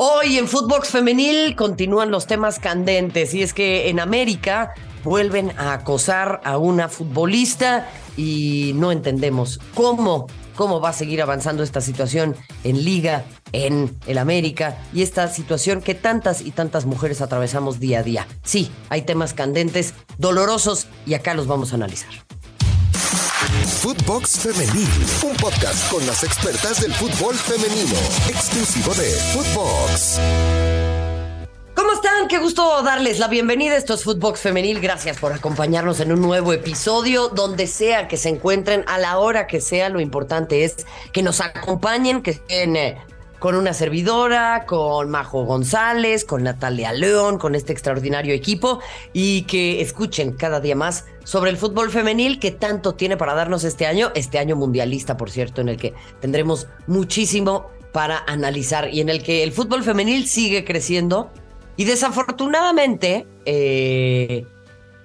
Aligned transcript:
Hoy 0.00 0.38
en 0.38 0.46
Footbox 0.46 0.90
Femenil 0.90 1.56
continúan 1.56 2.12
los 2.12 2.28
temas 2.28 2.60
candentes 2.60 3.34
y 3.34 3.42
es 3.42 3.52
que 3.52 3.88
en 3.88 3.98
América 3.98 4.72
vuelven 5.02 5.50
a 5.58 5.72
acosar 5.72 6.40
a 6.44 6.56
una 6.56 6.88
futbolista 6.88 7.90
y 8.16 8.74
no 8.76 8.92
entendemos 8.92 9.58
cómo, 9.74 10.28
cómo 10.54 10.80
va 10.80 10.90
a 10.90 10.92
seguir 10.92 11.20
avanzando 11.20 11.64
esta 11.64 11.80
situación 11.80 12.36
en 12.62 12.84
Liga, 12.84 13.24
en 13.50 13.98
el 14.06 14.18
América 14.18 14.78
y 14.94 15.02
esta 15.02 15.26
situación 15.26 15.82
que 15.82 15.96
tantas 15.96 16.42
y 16.42 16.52
tantas 16.52 16.86
mujeres 16.86 17.20
atravesamos 17.20 17.80
día 17.80 17.98
a 17.98 18.02
día. 18.04 18.28
Sí, 18.44 18.70
hay 18.90 19.02
temas 19.02 19.34
candentes, 19.34 19.94
dolorosos 20.16 20.86
y 21.06 21.14
acá 21.14 21.34
los 21.34 21.48
vamos 21.48 21.72
a 21.72 21.74
analizar. 21.74 22.10
Footbox 23.48 24.40
Femenil, 24.40 24.88
un 25.24 25.34
podcast 25.36 25.90
con 25.90 26.06
las 26.06 26.22
expertas 26.22 26.82
del 26.82 26.92
fútbol 26.92 27.34
femenino, 27.34 27.96
exclusivo 28.28 28.92
de 28.92 29.10
Footbox. 29.32 30.20
¿Cómo 31.74 31.92
están? 31.92 32.28
Qué 32.28 32.38
gusto 32.38 32.82
darles 32.82 33.18
la 33.18 33.28
bienvenida. 33.28 33.74
Esto 33.76 33.94
es 33.94 34.04
Footbox 34.04 34.40
Femenil. 34.40 34.80
Gracias 34.80 35.16
por 35.16 35.32
acompañarnos 35.32 36.00
en 36.00 36.12
un 36.12 36.20
nuevo 36.20 36.52
episodio. 36.52 37.28
Donde 37.28 37.66
sea 37.66 38.06
que 38.06 38.18
se 38.18 38.28
encuentren, 38.28 38.84
a 38.86 38.98
la 38.98 39.18
hora 39.18 39.46
que 39.46 39.62
sea, 39.62 39.88
lo 39.88 40.00
importante 40.00 40.64
es 40.64 40.84
que 41.12 41.22
nos 41.22 41.40
acompañen, 41.40 42.20
que 42.20 42.32
estén 42.32 42.76
eh, 42.76 42.98
con 43.38 43.54
una 43.54 43.72
servidora, 43.72 44.64
con 44.66 45.10
Majo 45.10 45.44
González, 45.44 46.24
con 46.24 46.42
Natalia 46.42 46.92
León, 46.92 47.38
con 47.38 47.54
este 47.54 47.72
extraordinario 47.72 48.34
equipo 48.34 48.80
y 49.12 49.42
que 49.42 49.80
escuchen 49.80 50.32
cada 50.32 50.60
día 50.60 50.74
más 50.74 51.04
sobre 51.24 51.50
el 51.50 51.56
fútbol 51.56 51.90
femenil 51.90 52.40
que 52.40 52.50
tanto 52.50 52.94
tiene 52.94 53.16
para 53.16 53.34
darnos 53.34 53.64
este 53.64 53.86
año, 53.86 54.10
este 54.14 54.38
año 54.38 54.56
mundialista, 54.56 55.16
por 55.16 55.30
cierto, 55.30 55.60
en 55.60 55.68
el 55.68 55.76
que 55.76 55.94
tendremos 56.20 56.66
muchísimo 56.86 57.70
para 57.92 58.24
analizar 58.26 58.92
y 58.92 59.00
en 59.00 59.08
el 59.08 59.22
que 59.22 59.42
el 59.42 59.52
fútbol 59.52 59.82
femenil 59.82 60.26
sigue 60.26 60.64
creciendo 60.64 61.30
y 61.76 61.84
desafortunadamente 61.84 63.26
eh, 63.44 64.44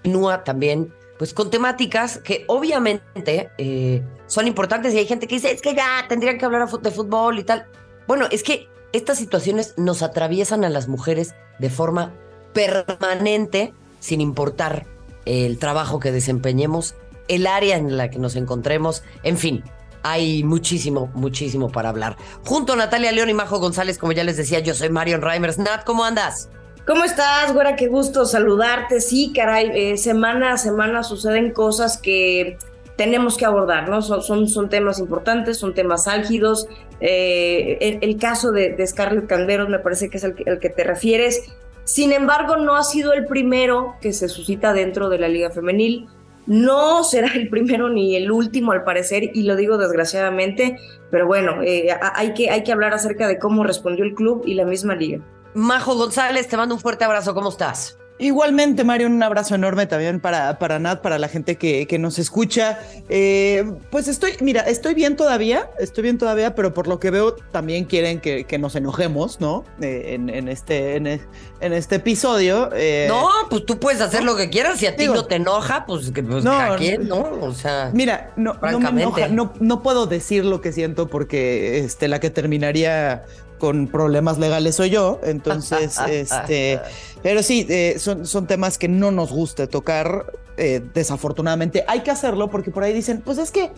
continúa 0.04 0.44
también 0.44 0.94
pues 1.18 1.34
con 1.34 1.50
temáticas 1.50 2.18
que 2.18 2.44
obviamente 2.48 3.50
eh, 3.58 4.04
son 4.26 4.48
importantes 4.48 4.94
y 4.94 4.98
hay 4.98 5.06
gente 5.06 5.28
que 5.28 5.36
dice 5.36 5.52
es 5.52 5.62
que 5.62 5.76
ya 5.76 6.06
tendrían 6.10 6.38
que 6.38 6.46
hablar 6.46 6.68
de 6.68 6.92
fútbol 6.92 7.40
y 7.40 7.44
tal. 7.44 7.66
Bueno, 8.08 8.28
es 8.32 8.44
que 8.44 8.68
estas 8.92 9.18
situaciones 9.18 9.74
nos 9.78 10.04
atraviesan 10.04 10.64
a 10.64 10.70
las 10.70 10.88
mujeres 10.88 11.34
de 11.60 11.70
forma 11.70 12.14
permanente, 12.54 13.74
sin 14.00 14.22
importar 14.22 14.86
el 15.26 15.58
trabajo 15.58 16.00
que 16.00 16.12
desempeñemos, 16.12 16.96
el 17.28 17.48
área 17.48 17.78
en 17.78 17.98
la 17.98 18.10
que 18.10 18.20
nos 18.20 18.36
encontremos, 18.36 19.04
en 19.24 19.38
fin. 19.38 19.64
Hay 20.06 20.44
muchísimo, 20.44 21.10
muchísimo 21.14 21.72
para 21.72 21.88
hablar. 21.88 22.18
Junto 22.46 22.74
a 22.74 22.76
Natalia 22.76 23.14
León 23.14 23.30
y 23.30 23.34
Majo 23.34 23.60
González, 23.60 23.98
como 23.98 24.12
ya 24.12 24.26
les 24.26 24.36
decía, 24.36 24.60
yo 24.60 24.74
soy 24.74 24.90
Marion 24.90 25.22
Reimers. 25.22 25.58
Nat, 25.58 25.86
¿cómo 25.86 26.04
andas? 26.04 26.50
¿Cómo 26.86 27.06
estás, 27.06 27.54
güera? 27.54 27.78
Qué 27.78 27.88
gusto 27.88 28.26
saludarte. 28.26 29.00
Sí, 29.00 29.32
caray, 29.34 29.72
eh, 29.74 29.98
semana 29.98 30.54
a 30.54 30.58
semana 30.58 31.04
suceden 31.04 31.52
cosas 31.52 31.98
que 31.98 32.58
tenemos 32.96 33.38
que 33.38 33.46
abordar, 33.46 33.90
¿no? 33.90 34.02
Son, 34.02 34.48
son, 34.48 34.70
temas 34.70 35.00
importantes, 35.00 35.58
son 35.58 35.74
temas 35.74 36.08
álgidos. 36.08 36.68
Eh, 37.00 38.00
el, 38.02 38.18
caso 38.18 38.52
de, 38.52 38.76
Scarlett 38.86 39.28
Calderos 39.28 39.70
me 39.70 39.80
parece 39.80 40.10
que 40.10 40.18
es 40.18 40.24
el, 40.24 40.36
que 40.36 40.70
te 40.70 40.84
refieres. 40.84 41.42
Sin 41.86 42.14
embargo, 42.14 42.58
no 42.58 42.76
ha 42.76 42.84
sido 42.84 43.14
el 43.14 43.26
primero 43.26 43.96
que 44.00 44.14
se 44.14 44.30
suscita 44.30 44.74
dentro 44.74 45.10
de 45.10 45.18
la 45.18 45.28
Liga 45.28 45.50
Femenil. 45.50 46.08
No 46.46 47.04
será 47.04 47.32
el 47.34 47.50
primero 47.50 47.90
ni 47.90 48.16
el 48.16 48.32
último, 48.32 48.74
al 48.74 48.84
parecer, 48.84 49.32
y 49.34 49.44
lo 49.44 49.56
digo 49.56 49.78
desgraciadamente, 49.78 50.78
pero 51.10 51.26
bueno, 51.26 51.64
eh, 51.64 51.88
hay, 52.16 52.34
que, 52.34 52.50
hay 52.50 52.64
que 52.64 52.74
hablar 52.74 52.94
acerca 52.94 53.28
de 53.28 53.40
cómo 53.40 53.64
respondió 53.64 54.04
el 54.04 54.14
club 54.14 54.44
y 54.46 54.54
la 54.54 54.66
misma 54.66 54.94
liga. 54.94 55.20
Majo 55.54 55.96
González, 55.96 56.48
te 56.48 56.58
mando 56.58 56.76
un 56.76 56.82
fuerte 56.82 57.06
abrazo, 57.06 57.34
¿cómo 57.34 57.50
estás? 57.50 57.98
Igualmente, 58.24 58.86
Mario, 58.86 59.08
un 59.08 59.22
abrazo 59.22 59.54
enorme 59.54 59.86
también 59.86 60.22
para, 60.22 60.58
para 60.58 60.80
Nat, 60.80 61.02
para 61.02 61.20
la 61.20 61.28
gente 61.28 61.58
que, 61.58 61.88
que 61.88 62.00
nos 62.00 62.20
escucha. 62.20 62.80
Eh, 63.10 63.70
pues 63.92 64.08
estoy, 64.08 64.32
mira, 64.40 64.62
estoy 64.62 64.94
bien 64.94 65.18
todavía, 65.18 65.70
estoy 65.78 66.04
bien 66.04 66.18
todavía, 66.18 66.56
pero 66.56 66.74
por 66.74 66.88
lo 66.88 67.02
que 67.02 67.12
veo 67.12 67.34
también 67.34 67.84
quieren 67.84 68.22
que, 68.22 68.46
que 68.46 68.58
nos 68.58 68.78
enojemos, 68.78 69.42
¿no? 69.42 69.66
Eh, 69.82 70.14
en, 70.14 70.30
en, 70.30 70.48
este, 70.48 70.96
en, 70.96 71.06
en, 71.08 71.74
este 71.74 71.96
episodio. 71.96 72.70
Eh, 72.74 73.08
no, 73.10 73.28
pues 73.50 73.66
tú 73.66 73.78
puedes 73.78 74.00
hacer 74.00 74.24
lo 74.24 74.38
que 74.38 74.50
quieras, 74.50 74.80
si 74.80 74.86
a 74.88 74.96
ti 74.96 75.08
no 75.08 75.26
te 75.26 75.36
enoja, 75.36 75.86
pues, 75.86 76.10
pues 76.14 76.46
no, 76.46 76.54
¿a 76.54 76.78
quién, 76.78 77.10
no? 77.10 77.30
O 77.42 77.54
sea, 77.54 77.92
mira, 77.94 78.32
no, 78.38 78.54
no 78.54 78.80
me 78.94 79.02
enoja, 79.02 79.28
no, 79.28 79.52
no 79.60 79.84
puedo 79.84 80.06
decir 80.06 80.46
lo 80.46 80.62
que 80.62 80.72
siento 80.72 81.10
porque 81.10 81.80
este, 81.80 82.08
la 82.08 82.22
que 82.22 82.30
terminaría 82.30 83.26
con 83.64 83.88
problemas 83.88 84.40
legales 84.40 84.76
soy 84.76 84.90
yo, 84.90 85.22
entonces, 85.24 85.98
este, 86.10 86.82
pero 87.22 87.42
sí, 87.42 87.66
eh, 87.70 87.96
son, 87.98 88.26
son 88.26 88.46
temas 88.46 88.78
que 88.78 88.90
no 88.90 89.10
nos 89.10 89.32
gusta 89.32 89.68
tocar, 89.68 90.34
eh, 90.58 90.82
desafortunadamente. 90.94 91.86
Hay 91.88 92.02
que 92.02 92.12
hacerlo 92.12 92.50
porque 92.50 92.72
por 92.72 92.84
ahí 92.84 92.92
dicen, 92.92 93.22
pues 93.24 93.38
es 93.38 93.52
que 93.52 93.72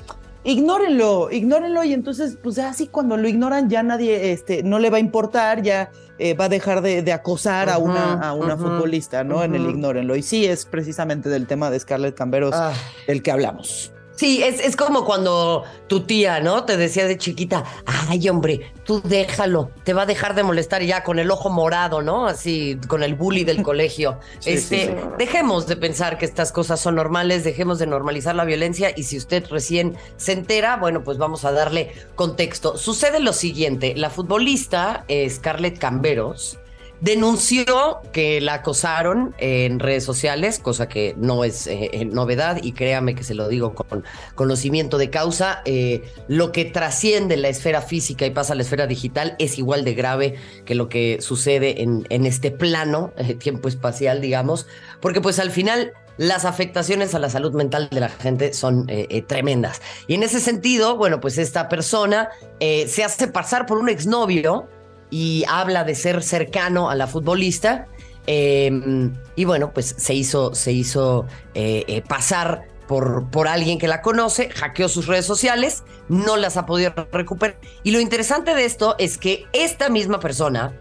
ignórenlo, 0.43 1.29
ignórenlo 1.29 1.83
y 1.83 1.93
entonces, 1.93 2.35
pues 2.41 2.57
así 2.57 2.87
cuando 2.87 3.15
lo 3.15 3.27
ignoran 3.27 3.69
ya 3.69 3.83
nadie, 3.83 4.31
este, 4.31 4.63
no 4.63 4.79
le 4.79 4.89
va 4.89 4.97
a 4.97 5.01
importar, 5.01 5.61
ya 5.61 5.91
eh, 6.17 6.33
va 6.33 6.45
a 6.45 6.49
dejar 6.49 6.81
de, 6.81 7.13
acosar 7.13 7.69
a 7.69 7.77
una, 7.77 8.13
a 8.13 8.33
una 8.33 8.57
futbolista, 8.57 9.23
¿no? 9.23 9.43
En 9.43 9.53
el 9.53 9.69
ignórenlo. 9.69 10.15
Y 10.15 10.23
sí, 10.23 10.47
es 10.47 10.65
precisamente 10.65 11.29
del 11.29 11.45
tema 11.45 11.69
de 11.69 11.79
Scarlett 11.79 12.15
Camberos 12.15 12.55
ah. 12.55 12.73
el 13.05 13.21
que 13.21 13.29
hablamos. 13.29 13.91
Sí, 14.15 14.41
es, 14.43 14.61
es, 14.61 14.75
como 14.77 15.03
cuando 15.03 15.63
tu 15.87 16.01
tía, 16.01 16.39
¿no? 16.39 16.63
Te 16.63 16.77
decía 16.77 17.05
de 17.05 17.17
chiquita, 17.17 17.65
ay, 17.85 18.29
hombre, 18.29 18.71
tú 18.85 19.01
déjalo, 19.03 19.71
te 19.83 19.93
va 19.93 20.03
a 20.03 20.05
dejar 20.05 20.35
de 20.35 20.43
molestar 20.43 20.81
ya 20.83 21.03
con 21.03 21.19
el 21.19 21.29
ojo 21.31 21.49
morado, 21.49 22.01
¿no? 22.01 22.25
Así, 22.25 22.79
con 22.87 23.03
el 23.03 23.15
bully 23.15 23.43
del 23.43 23.61
colegio. 23.63 24.19
este, 24.45 24.95
dejemos 25.17 25.67
de 25.67 25.75
pensar 25.75 26.17
que 26.17 26.25
estas 26.25 26.53
cosas 26.53 26.79
son 26.79 26.95
normales, 26.95 27.43
dejemos 27.43 27.77
de 27.77 27.87
normalizar 27.87 28.35
la 28.35 28.45
violencia 28.45 28.93
y 28.95 29.03
si 29.03 29.17
usted 29.17 29.45
recién 29.49 29.97
se 30.15 30.31
entera, 30.31 30.77
bueno, 30.77 31.03
pues 31.03 31.17
vamos 31.17 31.43
a 31.43 31.51
darle 31.51 31.91
contexto. 32.15 32.77
Sucede 32.77 33.19
lo 33.19 33.33
siguiente, 33.33 33.95
la 33.97 34.09
futbolista 34.09 35.03
eh, 35.09 35.29
Scarlett 35.29 35.77
Camberos, 35.77 36.57
denunció 37.01 38.01
que 38.11 38.41
la 38.41 38.55
acosaron 38.55 39.35
en 39.37 39.79
redes 39.79 40.03
sociales, 40.03 40.59
cosa 40.59 40.87
que 40.87 41.15
no 41.17 41.43
es 41.43 41.67
eh, 41.67 41.89
eh, 41.93 42.05
novedad 42.05 42.59
y 42.61 42.71
créame 42.71 43.15
que 43.15 43.23
se 43.23 43.35
lo 43.35 43.47
digo 43.47 43.73
con 43.73 44.03
conocimiento 44.35 44.97
de 44.97 45.09
causa. 45.09 45.61
Eh, 45.65 46.03
lo 46.27 46.51
que 46.51 46.65
trasciende 46.65 47.37
la 47.37 47.49
esfera 47.49 47.81
física 47.81 48.25
y 48.25 48.31
pasa 48.31 48.53
a 48.53 48.55
la 48.55 48.63
esfera 48.63 48.87
digital 48.87 49.35
es 49.39 49.57
igual 49.57 49.83
de 49.83 49.93
grave 49.93 50.35
que 50.65 50.75
lo 50.75 50.89
que 50.89 51.17
sucede 51.21 51.81
en, 51.81 52.25
este 52.25 52.49
plano, 52.51 53.13
tiempo 53.39 53.67
espacial, 53.67 54.21
digamos, 54.21 54.67
porque 55.01 55.21
pues 55.21 55.39
al 55.39 55.51
final 55.51 55.93
las 56.17 56.45
afectaciones 56.45 57.13
a 57.13 57.19
la 57.19 57.29
salud 57.29 57.53
mental 57.53 57.89
de 57.91 57.99
la 57.99 58.09
gente 58.09 58.53
son 58.53 58.87
tremendas. 59.27 59.81
Y 60.07 60.15
en 60.15 60.23
ese 60.23 60.39
sentido, 60.39 60.97
bueno, 60.97 61.19
pues 61.19 61.37
esta 61.37 61.67
persona 61.67 62.29
se 62.59 63.03
hace 63.03 63.27
pasar 63.27 63.65
por 63.65 63.77
un 63.77 63.89
exnovio 63.89 64.67
y 65.15 65.45
habla 65.47 65.85
de 65.85 65.95
ser 65.95 66.21
cercano 66.23 66.89
a 66.89 66.95
la 66.95 67.07
futbolista. 67.07 67.87
Em, 68.27 69.13
y 69.37 69.45
bueno, 69.45 69.71
pues 69.73 69.95
se 69.97 70.13
hizo, 70.13 70.53
se 70.53 70.73
hizo 70.73 71.25
eh, 71.53 71.85
eh, 71.87 72.01
pasar 72.01 72.67
por, 72.85 73.29
por 73.31 73.47
alguien 73.47 73.79
que 73.79 73.87
la 73.87 74.01
conoce, 74.01 74.49
hackeó 74.49 74.89
sus 74.89 75.07
redes 75.07 75.25
sociales, 75.25 75.85
no 76.09 76.35
las 76.35 76.57
ha 76.57 76.65
podido 76.65 76.93
recuperar. 77.13 77.57
Y 77.83 77.91
lo 77.91 78.01
interesante 78.01 78.55
de 78.55 78.65
esto 78.65 78.95
es 78.97 79.17
que 79.17 79.45
esta 79.53 79.87
misma 79.87 80.19
persona 80.19 80.73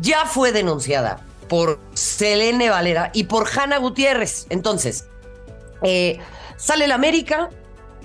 ya 0.00 0.26
fue 0.26 0.50
denunciada 0.50 1.20
por 1.48 1.78
Selene 1.94 2.70
Valera 2.70 3.12
y 3.14 3.24
por 3.24 3.46
Hanna 3.48 3.78
Gutiérrez. 3.78 4.46
Entonces, 4.50 5.06
eh, 5.82 6.18
sale 6.56 6.88
la 6.88 6.96
América 6.96 7.50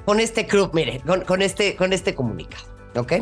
con 0.05 0.19
este 0.19 0.45
club, 0.45 0.69
mire, 0.73 1.01
con, 1.07 1.21
con, 1.21 1.41
este, 1.41 1.75
con 1.75 1.91
este 1.91 2.13
comunicado, 2.13 2.65
¿ok? 2.97 3.13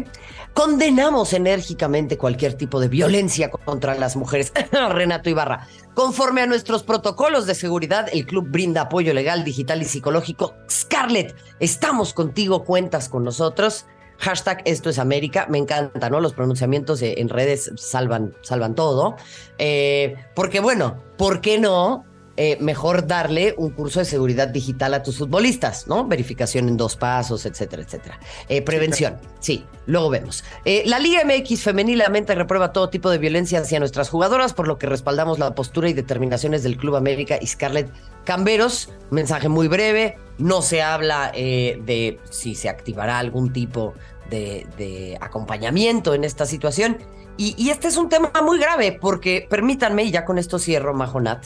Condenamos 0.60 1.32
enérgicamente 1.32 2.18
cualquier 2.18 2.54
tipo 2.56 2.82
de 2.82 2.90
violencia 2.90 3.50
contra 3.50 3.96
las 3.96 4.18
mujeres. 4.18 4.52
Renato 4.90 5.30
Ibarra. 5.30 5.70
Conforme 5.94 6.42
a 6.42 6.48
nuestros 6.48 6.84
protocolos 6.84 7.46
de 7.46 7.56
seguridad, 7.56 8.10
el 8.12 8.26
club 8.26 8.50
brinda 8.50 8.82
apoyo 8.82 9.14
legal, 9.14 9.46
digital 9.46 9.82
y 9.82 9.86
psicológico. 9.86 10.56
Scarlett, 10.70 11.34
estamos 11.62 12.14
contigo, 12.14 12.66
cuentas 12.66 13.08
con 13.08 13.24
nosotros. 13.24 13.86
Hashtag 14.18 14.62
esto 14.66 14.90
es 14.90 15.00
América. 15.00 15.48
Me 15.50 15.60
encanta, 15.60 16.10
¿no? 16.10 16.20
Los 16.20 16.34
pronunciamientos 16.34 17.02
en 17.02 17.30
redes 17.30 17.72
salvan, 17.78 18.36
salvan 18.42 18.76
todo. 18.76 19.16
Eh, 19.60 20.18
porque 20.36 20.60
bueno, 20.60 21.02
¿por 21.18 21.40
qué 21.40 21.58
no? 21.58 22.04
Eh, 22.42 22.56
mejor 22.62 23.06
darle 23.06 23.54
un 23.58 23.72
curso 23.72 24.00
de 24.00 24.06
seguridad 24.06 24.48
digital 24.48 24.94
a 24.94 25.04
tus 25.04 25.18
futbolistas, 25.18 25.88
¿no? 25.88 26.08
Verificación 26.08 26.70
en 26.70 26.78
dos 26.78 26.96
pasos, 26.96 27.46
etcétera, 27.46 27.84
etcétera. 27.84 28.18
Eh, 28.48 28.62
prevención, 28.62 29.18
sí, 29.42 29.66
luego 29.88 30.10
vemos. 30.10 30.46
Eh, 30.64 30.84
la 30.86 31.00
Liga 31.00 31.22
MX 31.26 31.62
femenilamente 31.62 32.34
reprueba 32.36 32.72
todo 32.72 32.90
tipo 32.90 33.10
de 33.10 33.18
violencia 33.18 33.60
hacia 33.60 33.78
nuestras 33.80 34.08
jugadoras, 34.08 34.54
por 34.54 34.70
lo 34.70 34.78
que 34.78 34.88
respaldamos 34.88 35.38
la 35.38 35.54
postura 35.54 35.90
y 35.90 35.94
determinaciones 35.94 36.64
del 36.64 36.78
Club 36.78 36.96
América 36.96 37.38
y 37.42 37.46
Scarlett 37.46 37.92
Camberos. 38.24 38.90
mensaje 39.12 39.50
muy 39.50 39.68
breve, 39.68 40.18
no 40.38 40.62
se 40.62 40.82
habla 40.82 41.34
de 41.34 42.22
si 42.30 42.56
se 42.56 42.70
activará 42.70 43.20
algún 43.20 43.52
tipo 43.52 43.96
de, 44.30 44.66
de 44.78 45.18
acompañamiento 45.20 46.14
en 46.14 46.24
esta 46.24 46.46
situación 46.46 47.00
y, 47.42 47.70
este 47.70 47.88
es 47.88 47.96
un 47.96 48.10
tema 48.10 48.34
muy 48.44 48.60
grave 48.60 48.98
porque, 49.00 49.48
permítanme, 49.50 50.04
y 50.04 50.12
ya 50.12 50.26
con 50.26 50.38
esto 50.38 50.60
cierro, 50.60 50.94
Majonat, 50.94 51.46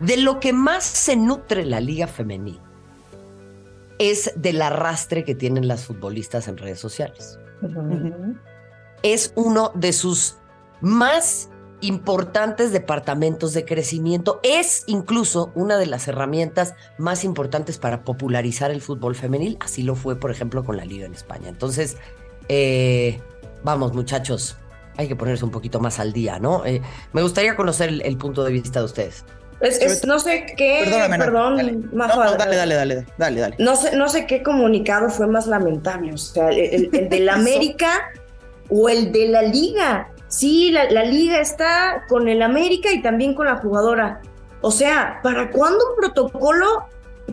de 0.00 0.16
lo 0.16 0.40
que 0.40 0.52
más 0.52 0.84
se 0.84 1.16
nutre 1.16 1.64
la 1.64 1.80
liga 1.80 2.06
femenil 2.06 2.60
es 3.98 4.32
del 4.34 4.62
arrastre 4.62 5.24
que 5.24 5.34
tienen 5.34 5.68
las 5.68 5.84
futbolistas 5.84 6.48
en 6.48 6.56
redes 6.56 6.80
sociales. 6.80 7.38
Es 9.02 9.32
uno 9.36 9.72
de 9.74 9.92
sus 9.92 10.38
más 10.80 11.50
importantes 11.82 12.72
departamentos 12.72 13.52
de 13.52 13.64
crecimiento. 13.64 14.40
Es 14.42 14.84
incluso 14.86 15.52
una 15.54 15.76
de 15.76 15.86
las 15.86 16.08
herramientas 16.08 16.74
más 16.98 17.24
importantes 17.24 17.78
para 17.78 18.04
popularizar 18.04 18.70
el 18.70 18.80
fútbol 18.80 19.14
femenil. 19.14 19.58
Así 19.60 19.82
lo 19.82 19.94
fue, 19.94 20.16
por 20.16 20.30
ejemplo, 20.30 20.64
con 20.64 20.76
la 20.76 20.84
liga 20.84 21.06
en 21.06 21.14
España. 21.14 21.48
Entonces, 21.48 21.96
eh, 22.48 23.20
vamos 23.62 23.92
muchachos, 23.92 24.56
hay 24.96 25.08
que 25.08 25.16
ponerse 25.16 25.44
un 25.44 25.50
poquito 25.50 25.80
más 25.80 25.98
al 25.98 26.12
día, 26.12 26.38
¿no? 26.38 26.64
Eh, 26.64 26.82
me 27.12 27.22
gustaría 27.22 27.56
conocer 27.56 27.90
el, 28.02 28.16
punto 28.16 28.44
de 28.44 28.52
vista 28.52 28.80
de 28.80 28.84
ustedes. 28.86 29.24
No 30.06 30.18
sé 30.18 30.46
qué, 30.56 30.84
perdón, 31.18 31.56
dale. 31.56 31.78
dale, 32.38 32.56
dale, 32.56 32.74
dale, 32.74 33.06
dale, 33.18 33.40
dale. 33.40 33.56
No 33.58 33.76
sé, 33.76 33.94
no 33.94 34.08
sé 34.08 34.26
qué 34.26 34.42
comunicado 34.42 35.10
fue 35.10 35.26
más 35.26 35.46
lamentable, 35.46 36.14
o 36.14 36.18
sea, 36.18 36.48
el, 36.48 36.88
el 36.92 37.08
de 37.08 37.20
la 37.20 37.34
América 37.40 38.10
o 38.70 38.88
el 38.88 39.12
de 39.12 39.28
la 39.28 39.42
Liga. 39.42 40.08
Sí, 40.28 40.70
la, 40.70 40.88
la, 40.90 41.04
liga 41.04 41.40
está 41.40 42.04
con 42.08 42.28
el 42.28 42.40
América 42.40 42.92
y 42.92 43.02
también 43.02 43.34
con 43.34 43.46
la 43.46 43.56
jugadora. 43.56 44.20
O 44.60 44.70
sea, 44.70 45.18
¿para 45.24 45.50
cuándo 45.50 45.78
un 45.90 45.96
protocolo 45.96 46.84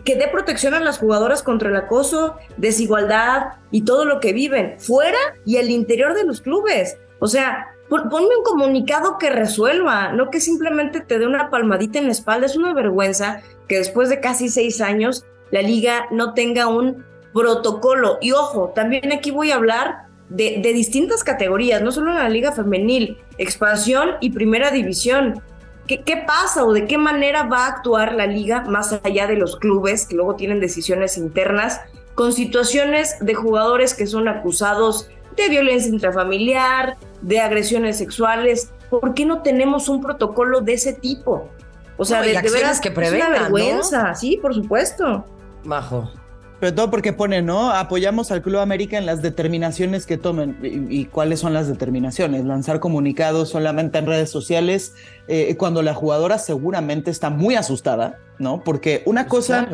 que 0.04 0.16
dé 0.16 0.26
protección 0.26 0.74
a 0.74 0.80
las 0.80 0.98
jugadoras 0.98 1.44
contra 1.44 1.68
el 1.68 1.76
acoso, 1.76 2.36
desigualdad 2.56 3.52
y 3.70 3.82
todo 3.82 4.04
lo 4.04 4.18
que 4.18 4.32
viven, 4.32 4.80
fuera 4.80 5.18
y 5.46 5.58
al 5.58 5.70
interior 5.70 6.14
de 6.14 6.24
los 6.24 6.40
clubes? 6.40 6.98
O 7.20 7.28
sea, 7.28 7.68
ponme 7.88 8.36
un 8.36 8.44
comunicado 8.44 9.18
que 9.18 9.30
resuelva, 9.30 10.12
no 10.12 10.30
que 10.30 10.40
simplemente 10.40 11.00
te 11.00 11.18
dé 11.18 11.26
una 11.26 11.50
palmadita 11.50 11.98
en 11.98 12.06
la 12.06 12.12
espalda. 12.12 12.46
Es 12.46 12.56
una 12.56 12.74
vergüenza 12.74 13.40
que 13.66 13.78
después 13.78 14.08
de 14.08 14.20
casi 14.20 14.48
seis 14.48 14.80
años 14.80 15.24
la 15.50 15.62
liga 15.62 16.06
no 16.10 16.34
tenga 16.34 16.66
un 16.66 17.04
protocolo. 17.32 18.18
Y 18.20 18.32
ojo, 18.32 18.72
también 18.74 19.12
aquí 19.12 19.30
voy 19.30 19.50
a 19.50 19.56
hablar 19.56 20.08
de, 20.28 20.60
de 20.62 20.72
distintas 20.72 21.24
categorías, 21.24 21.82
no 21.82 21.92
solo 21.92 22.10
en 22.10 22.18
la 22.18 22.28
liga 22.28 22.52
femenil, 22.52 23.18
expansión 23.38 24.10
y 24.20 24.30
primera 24.30 24.70
división. 24.70 25.42
¿Qué, 25.86 26.02
¿Qué, 26.02 26.18
pasa 26.18 26.66
o 26.66 26.74
de 26.74 26.86
qué 26.86 26.98
manera 26.98 27.44
va 27.44 27.64
a 27.64 27.68
actuar 27.68 28.12
la 28.12 28.26
liga 28.26 28.60
más 28.62 29.00
allá 29.02 29.26
de 29.26 29.36
los 29.36 29.56
clubes 29.56 30.06
que 30.06 30.16
luego 30.16 30.36
tienen 30.36 30.60
decisiones 30.60 31.16
internas 31.16 31.80
con 32.14 32.32
situaciones 32.32 33.16
de 33.20 33.34
jugadores 33.34 33.94
que 33.94 34.06
son 34.06 34.28
acusados 34.28 35.08
de 35.42 35.48
violencia 35.48 35.90
intrafamiliar, 35.90 36.96
de 37.22 37.40
agresiones 37.40 37.98
sexuales. 37.98 38.72
¿Por 38.90 39.14
qué 39.14 39.24
no 39.24 39.42
tenemos 39.42 39.88
un 39.88 40.00
protocolo 40.00 40.60
de 40.60 40.74
ese 40.74 40.92
tipo? 40.92 41.48
O 41.96 42.04
sea, 42.04 42.22
de, 42.22 42.40
veras 42.40 42.80
que 42.80 42.88
es 42.88 43.12
una 43.12 43.28
vergüenza, 43.28 44.14
sí, 44.14 44.38
por 44.40 44.54
supuesto. 44.54 45.24
Majo. 45.64 46.10
Pero 46.60 46.74
todo 46.74 46.90
porque 46.90 47.12
pone, 47.12 47.40
¿no? 47.40 47.70
Apoyamos 47.70 48.32
al 48.32 48.42
Club 48.42 48.58
América 48.58 48.98
en 48.98 49.06
las 49.06 49.22
determinaciones 49.22 50.06
que 50.06 50.16
tomen. 50.16 50.58
¿Y, 50.62 51.04
cuáles 51.06 51.38
son 51.40 51.54
las 51.54 51.68
determinaciones? 51.68 52.44
Lanzar 52.44 52.80
comunicados 52.80 53.50
solamente 53.50 53.98
en 53.98 54.06
redes 54.06 54.30
sociales 54.30 54.94
eh, 55.28 55.54
cuando 55.56 55.82
la 55.82 55.94
jugadora 55.94 56.38
seguramente 56.38 57.12
está 57.12 57.30
muy 57.30 57.54
asustada, 57.54 58.18
¿no? 58.38 58.64
Porque 58.64 59.02
una 59.06 59.28
pues 59.28 59.46
cosa, 59.46 59.68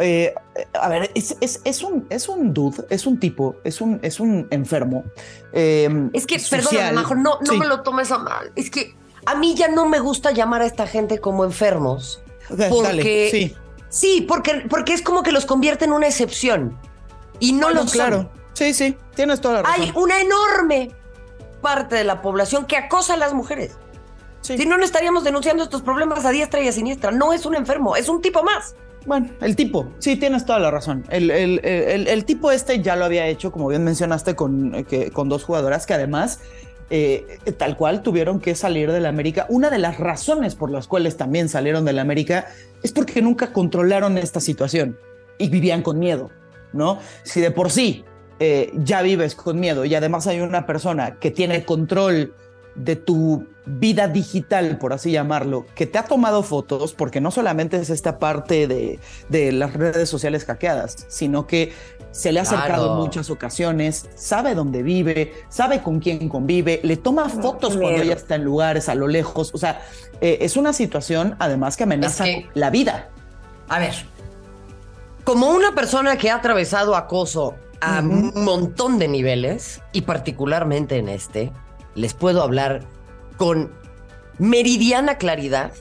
eh, 0.00 0.34
a 0.72 0.88
ver, 0.88 1.10
es, 1.14 1.36
es, 1.40 1.82
un, 1.82 2.06
es 2.10 2.28
un 2.28 2.54
dude, 2.54 2.84
es 2.90 3.06
un 3.06 3.18
tipo, 3.18 3.56
es 3.64 3.80
un, 3.80 3.98
es 4.02 4.20
un 4.20 4.46
enfermo. 4.50 5.04
Em, 5.52 6.10
es 6.12 6.26
que, 6.26 6.40
perdón, 6.48 6.94
Majo, 6.94 7.16
no, 7.16 7.38
no 7.44 7.54
me 7.54 7.66
lo 7.66 7.82
tomes 7.82 8.12
a 8.12 8.18
mal. 8.18 8.52
Es 8.54 8.70
que 8.70 8.94
a 9.26 9.34
mí 9.34 9.56
ya 9.56 9.66
no 9.66 9.88
me 9.88 9.98
gusta 9.98 10.30
llamar 10.30 10.62
a 10.62 10.66
esta 10.66 10.86
gente 10.86 11.18
como 11.18 11.44
enfermos. 11.44 12.22
porque... 12.48 13.28
sí 13.32 13.56
Sí, 13.90 14.24
porque, 14.26 14.64
porque 14.70 14.94
es 14.94 15.02
como 15.02 15.22
que 15.22 15.32
los 15.32 15.44
convierte 15.44 15.84
en 15.84 15.92
una 15.92 16.06
excepción. 16.06 16.78
Y 17.38 17.52
no 17.52 17.70
lo 17.70 17.84
claro. 17.84 18.30
Sí, 18.54 18.72
sí, 18.72 18.96
tienes 19.14 19.40
toda 19.40 19.56
la 19.56 19.62
razón. 19.62 19.82
Hay 19.82 19.92
una 19.94 20.20
enorme 20.20 20.90
parte 21.60 21.96
de 21.96 22.04
la 22.04 22.22
población 22.22 22.66
que 22.66 22.76
acosa 22.76 23.14
a 23.14 23.16
las 23.16 23.34
mujeres. 23.34 23.76
Si 24.40 24.64
no, 24.64 24.78
no 24.78 24.84
estaríamos 24.84 25.22
denunciando 25.22 25.62
estos 25.62 25.82
problemas 25.82 26.24
a 26.24 26.30
diestra 26.30 26.62
y 26.62 26.68
a 26.68 26.72
siniestra. 26.72 27.10
No 27.10 27.32
es 27.32 27.44
un 27.44 27.54
enfermo, 27.54 27.94
es 27.94 28.08
un 28.08 28.22
tipo 28.22 28.42
más. 28.42 28.74
Bueno, 29.06 29.30
el 29.40 29.56
tipo, 29.56 29.90
sí, 29.98 30.16
tienes 30.16 30.44
toda 30.44 30.58
la 30.58 30.70
razón. 30.70 31.04
El, 31.10 31.30
el, 31.30 31.60
el, 31.64 32.24
tipo 32.24 32.50
este 32.50 32.82
ya 32.82 32.96
lo 32.96 33.06
había 33.06 33.26
hecho, 33.26 33.50
como 33.50 33.68
bien 33.68 33.82
mencionaste, 33.82 34.36
con, 34.36 34.74
eh, 34.74 34.84
que, 34.84 35.10
con 35.10 35.28
dos 35.28 35.44
jugadoras 35.44 35.86
que 35.86 35.94
además 35.94 36.40
eh, 36.90 37.38
tal 37.56 37.76
cual 37.76 38.02
tuvieron 38.02 38.40
que 38.40 38.54
salir 38.54 38.90
de 38.90 39.00
la 39.00 39.08
América. 39.08 39.46
Una 39.48 39.70
de 39.70 39.78
las 39.78 39.98
razones 39.98 40.56
por 40.56 40.70
las 40.70 40.88
cuales 40.88 41.16
también 41.16 41.48
salieron 41.48 41.84
de 41.84 41.92
la 41.92 42.02
América 42.02 42.48
es 42.82 42.92
porque 42.92 43.22
nunca 43.22 43.52
controlaron 43.52 44.18
esta 44.18 44.40
situación 44.40 44.98
y 45.38 45.48
vivían 45.48 45.82
con 45.82 45.98
miedo, 45.98 46.30
¿no? 46.72 46.98
Si 47.22 47.40
de 47.40 47.52
por 47.52 47.70
sí 47.70 48.04
eh, 48.40 48.72
ya 48.74 49.02
vives 49.02 49.34
con 49.34 49.60
miedo 49.60 49.84
y 49.84 49.94
además 49.94 50.26
hay 50.26 50.40
una 50.40 50.66
persona 50.66 51.18
que 51.20 51.30
tiene 51.30 51.64
control 51.64 52.34
de 52.74 52.96
tu 52.96 53.46
vida 53.66 54.08
digital, 54.08 54.78
por 54.78 54.92
así 54.92 55.12
llamarlo, 55.12 55.66
que 55.74 55.86
te 55.86 55.98
ha 55.98 56.04
tomado 56.04 56.42
fotos, 56.42 56.92
porque 56.92 57.20
no 57.20 57.30
solamente 57.30 57.76
es 57.76 57.90
esta 57.90 58.18
parte 58.18 58.66
de, 58.66 58.98
de 59.28 59.52
las 59.52 59.74
redes 59.74 60.08
sociales 60.08 60.44
hackeadas, 60.44 61.06
sino 61.08 61.46
que 61.46 61.72
se 62.10 62.32
le 62.32 62.40
ha 62.40 62.42
acercado 62.42 62.92
en 62.92 62.98
muchas 62.98 63.30
ocasiones, 63.30 64.08
sabe 64.16 64.54
dónde 64.54 64.82
vive, 64.82 65.32
sabe 65.48 65.82
con 65.82 66.00
quién 66.00 66.28
convive, 66.28 66.80
le 66.82 66.96
toma 66.96 67.28
fotos 67.28 67.76
cuando 67.76 68.02
ella 68.02 68.14
está 68.14 68.34
en 68.34 68.44
lugares 68.44 68.88
a 68.88 68.94
lo 68.94 69.06
lejos. 69.06 69.52
O 69.54 69.58
sea, 69.58 69.82
eh, 70.20 70.38
es 70.40 70.56
una 70.56 70.72
situación 70.72 71.36
además 71.38 71.76
que 71.76 71.84
amenaza 71.84 72.24
la 72.54 72.70
vida. 72.70 73.10
A 73.68 73.78
ver, 73.78 73.94
como 75.24 75.50
una 75.50 75.74
persona 75.74 76.16
que 76.16 76.30
ha 76.30 76.36
atravesado 76.36 76.96
acoso 76.96 77.54
a 77.80 78.00
un 78.00 78.32
montón 78.34 78.98
de 78.98 79.08
niveles, 79.08 79.80
y 79.92 80.02
particularmente 80.02 80.98
en 80.98 81.08
este, 81.08 81.52
les 82.00 82.14
puedo 82.14 82.42
hablar 82.42 82.80
con 83.36 83.72
meridiana 84.38 85.18
claridad 85.18 85.72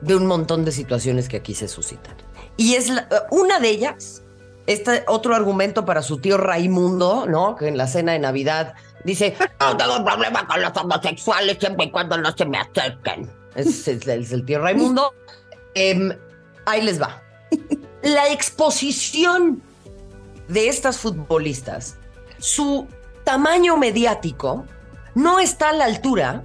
de 0.00 0.14
un 0.14 0.26
montón 0.26 0.64
de 0.64 0.72
situaciones 0.72 1.28
que 1.28 1.38
aquí 1.38 1.54
se 1.54 1.68
suscitan. 1.68 2.16
Y 2.56 2.74
es 2.74 2.90
una 3.30 3.58
de 3.60 3.68
ellas 3.68 4.22
este 4.66 5.02
otro 5.06 5.34
argumento 5.34 5.84
para 5.84 6.02
su 6.02 6.18
tío 6.18 6.36
Raimundo, 6.36 7.24
¿no? 7.26 7.56
Que 7.56 7.68
en 7.68 7.78
la 7.78 7.86
cena 7.86 8.12
de 8.12 8.18
Navidad 8.18 8.74
dice, 9.02 9.34
no 9.60 9.76
tengo 9.76 10.04
problema 10.04 10.46
con 10.46 10.60
los 10.60 10.76
homosexuales 10.76 11.56
siempre 11.58 11.86
y 11.86 11.90
cuando 11.90 12.18
no 12.18 12.36
se 12.36 12.44
me 12.44 12.58
acerquen. 12.58 13.30
Es, 13.54 13.88
el 13.88 14.44
tío 14.44 14.60
Raimundo. 14.60 15.14
Em, 15.74 16.12
ahí 16.66 16.82
les 16.82 17.00
va. 17.00 17.22
La 18.02 18.28
exposición 18.28 19.62
de 20.48 20.68
estas 20.68 20.98
futbolistas, 20.98 21.96
su 22.38 22.86
tamaño 23.24 23.76
mediático, 23.78 24.66
no 25.18 25.40
está 25.40 25.70
a 25.70 25.72
la 25.72 25.84
altura 25.84 26.44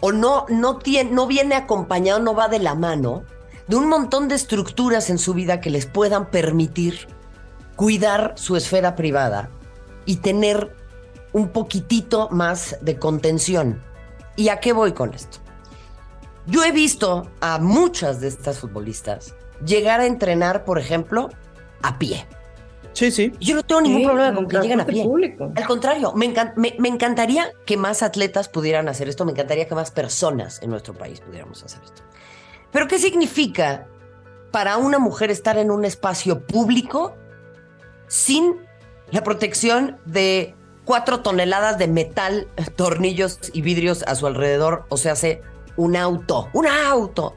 o 0.00 0.10
no, 0.10 0.44
no, 0.48 0.78
tiene, 0.78 1.12
no 1.12 1.28
viene 1.28 1.54
acompañado, 1.54 2.18
no 2.18 2.34
va 2.34 2.48
de 2.48 2.58
la 2.58 2.74
mano 2.74 3.22
de 3.68 3.76
un 3.76 3.88
montón 3.88 4.26
de 4.26 4.34
estructuras 4.34 5.08
en 5.08 5.18
su 5.18 5.34
vida 5.34 5.60
que 5.60 5.70
les 5.70 5.86
puedan 5.86 6.30
permitir 6.30 7.06
cuidar 7.76 8.32
su 8.34 8.56
esfera 8.56 8.96
privada 8.96 9.50
y 10.04 10.16
tener 10.16 10.74
un 11.32 11.50
poquitito 11.50 12.28
más 12.30 12.76
de 12.80 12.98
contención. 12.98 13.80
¿Y 14.34 14.48
a 14.48 14.58
qué 14.58 14.72
voy 14.72 14.92
con 14.92 15.14
esto? 15.14 15.38
Yo 16.46 16.64
he 16.64 16.72
visto 16.72 17.30
a 17.40 17.60
muchas 17.60 18.20
de 18.20 18.26
estas 18.26 18.58
futbolistas 18.58 19.36
llegar 19.64 20.00
a 20.00 20.06
entrenar, 20.06 20.64
por 20.64 20.80
ejemplo, 20.80 21.28
a 21.82 22.00
pie. 22.00 22.26
Sí, 22.92 23.10
sí. 23.10 23.32
Yo 23.40 23.54
no 23.54 23.62
tengo 23.62 23.80
ningún 23.80 24.04
problema 24.04 24.34
con 24.34 24.48
que 24.48 24.58
lleguen 24.58 24.80
a 24.80 24.86
pie. 24.86 25.08
Al 25.54 25.66
contrario, 25.66 26.12
me, 26.14 26.32
me, 26.56 26.88
encantaría 26.88 27.52
que 27.64 27.76
más 27.76 28.02
atletas 28.02 28.48
pudieran 28.48 28.88
hacer 28.88 29.08
esto, 29.08 29.24
me 29.24 29.32
encantaría 29.32 29.66
que 29.66 29.74
más 29.74 29.90
personas 29.90 30.60
en 30.62 30.70
nuestro 30.70 30.94
país 30.94 31.20
pudiéramos 31.20 31.62
hacer 31.62 31.82
esto. 31.84 32.02
Pero 32.72 32.88
¿qué 32.88 32.98
significa 32.98 33.86
para 34.50 34.76
una 34.76 34.98
mujer 34.98 35.30
estar 35.30 35.58
en 35.58 35.70
un 35.70 35.84
espacio 35.84 36.46
público 36.46 37.14
sin 38.08 38.56
la 39.10 39.22
protección 39.22 39.98
de 40.04 40.54
cuatro 40.84 41.20
toneladas 41.20 41.78
de 41.78 41.88
metal, 41.88 42.48
tornillos 42.76 43.38
y 43.52 43.62
vidrios 43.62 44.02
a 44.02 44.14
su 44.14 44.26
alrededor? 44.26 44.86
O 44.88 44.96
sea, 44.96 45.12
hace 45.12 45.42
un 45.76 45.96
auto, 45.96 46.48
un 46.52 46.66
auto. 46.66 47.36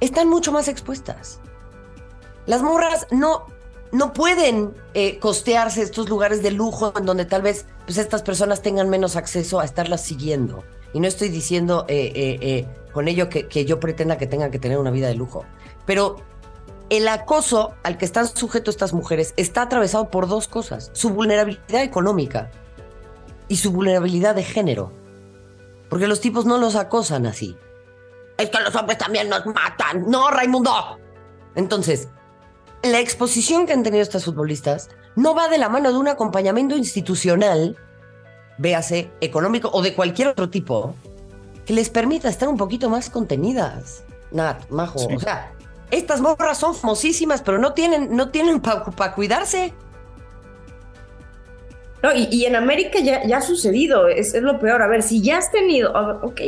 Están 0.00 0.28
mucho 0.28 0.52
más 0.52 0.68
expuestas. 0.68 1.40
Las 2.46 2.62
morras 2.62 3.06
no, 3.10 3.46
no 3.92 4.14
pueden 4.14 4.74
eh, 4.94 5.18
costearse 5.18 5.82
estos 5.82 6.08
lugares 6.08 6.42
de 6.42 6.50
lujo 6.50 6.92
en 6.96 7.04
donde 7.04 7.26
tal 7.26 7.42
vez 7.42 7.66
pues, 7.84 7.98
estas 7.98 8.22
personas 8.22 8.62
tengan 8.62 8.88
menos 8.88 9.16
acceso 9.16 9.60
a 9.60 9.64
estarlas 9.64 10.00
siguiendo. 10.00 10.64
Y 10.94 11.00
no 11.00 11.06
estoy 11.06 11.28
diciendo 11.28 11.84
eh, 11.88 12.12
eh, 12.14 12.66
con 12.92 13.06
ello 13.06 13.28
que, 13.28 13.48
que, 13.48 13.64
yo 13.64 13.80
pretenda 13.80 14.18
que 14.18 14.26
tengan 14.26 14.50
que 14.50 14.58
tener 14.58 14.78
una 14.78 14.90
vida 14.90 15.08
de 15.08 15.14
lujo. 15.14 15.44
Pero 15.86 16.16
el 16.88 17.06
acoso 17.06 17.74
al 17.82 17.98
que 17.98 18.04
están 18.06 18.26
sujetos 18.28 18.74
estas 18.74 18.92
mujeres 18.94 19.34
está 19.36 19.62
atravesado 19.62 20.10
por 20.10 20.26
dos 20.26 20.48
cosas. 20.48 20.90
Su 20.94 21.10
vulnerabilidad 21.10 21.82
económica 21.82 22.50
y 23.48 23.56
su 23.56 23.72
vulnerabilidad 23.72 24.34
de 24.34 24.42
género. 24.42 24.92
Porque 25.90 26.06
los 26.06 26.20
tipos 26.20 26.46
no 26.46 26.56
los 26.56 26.76
acosan 26.76 27.26
así. 27.26 27.56
Es 28.38 28.48
que 28.48 28.60
los 28.60 28.74
hombres 28.74 28.96
también 28.96 29.28
nos 29.28 29.44
matan. 29.44 30.08
No, 30.08 30.30
Raimundo. 30.30 30.98
Entonces, 31.54 32.08
la 32.82 33.00
exposición 33.00 33.66
que 33.66 33.72
han 33.72 33.82
tenido 33.82 34.02
estas 34.02 34.24
futbolistas 34.24 34.90
no 35.14 35.34
va 35.34 35.48
de 35.48 35.58
la 35.58 35.68
mano 35.68 35.92
de 35.92 35.98
un 35.98 36.08
acompañamiento 36.08 36.76
institucional, 36.76 37.76
véase 38.58 39.10
económico 39.20 39.70
o 39.72 39.82
de 39.82 39.94
cualquier 39.94 40.28
otro 40.28 40.50
tipo, 40.50 40.94
que 41.64 41.74
les 41.74 41.90
permita 41.90 42.28
estar 42.28 42.48
un 42.48 42.56
poquito 42.56 42.90
más 42.90 43.10
contenidas. 43.10 44.04
Nat, 44.30 44.68
majo. 44.70 45.06
O 45.14 45.20
sea, 45.20 45.52
estas 45.90 46.20
morras 46.20 46.58
son 46.58 46.74
famosísimas, 46.74 47.42
pero 47.42 47.58
no 47.58 47.72
tienen, 47.74 48.16
no 48.16 48.30
tienen 48.30 48.60
para 48.60 49.14
cuidarse. 49.14 49.72
No, 52.02 52.10
y, 52.12 52.46
en 52.46 52.56
América 52.56 52.98
ya, 52.98 53.24
ya 53.24 53.36
ha 53.36 53.42
sucedido, 53.42 54.08
es, 54.08 54.34
lo 54.34 54.58
peor. 54.58 54.82
A 54.82 54.88
ver, 54.88 55.04
si 55.04 55.22
ya 55.22 55.38
has 55.38 55.52
tenido, 55.52 55.92
ok, 56.22 56.40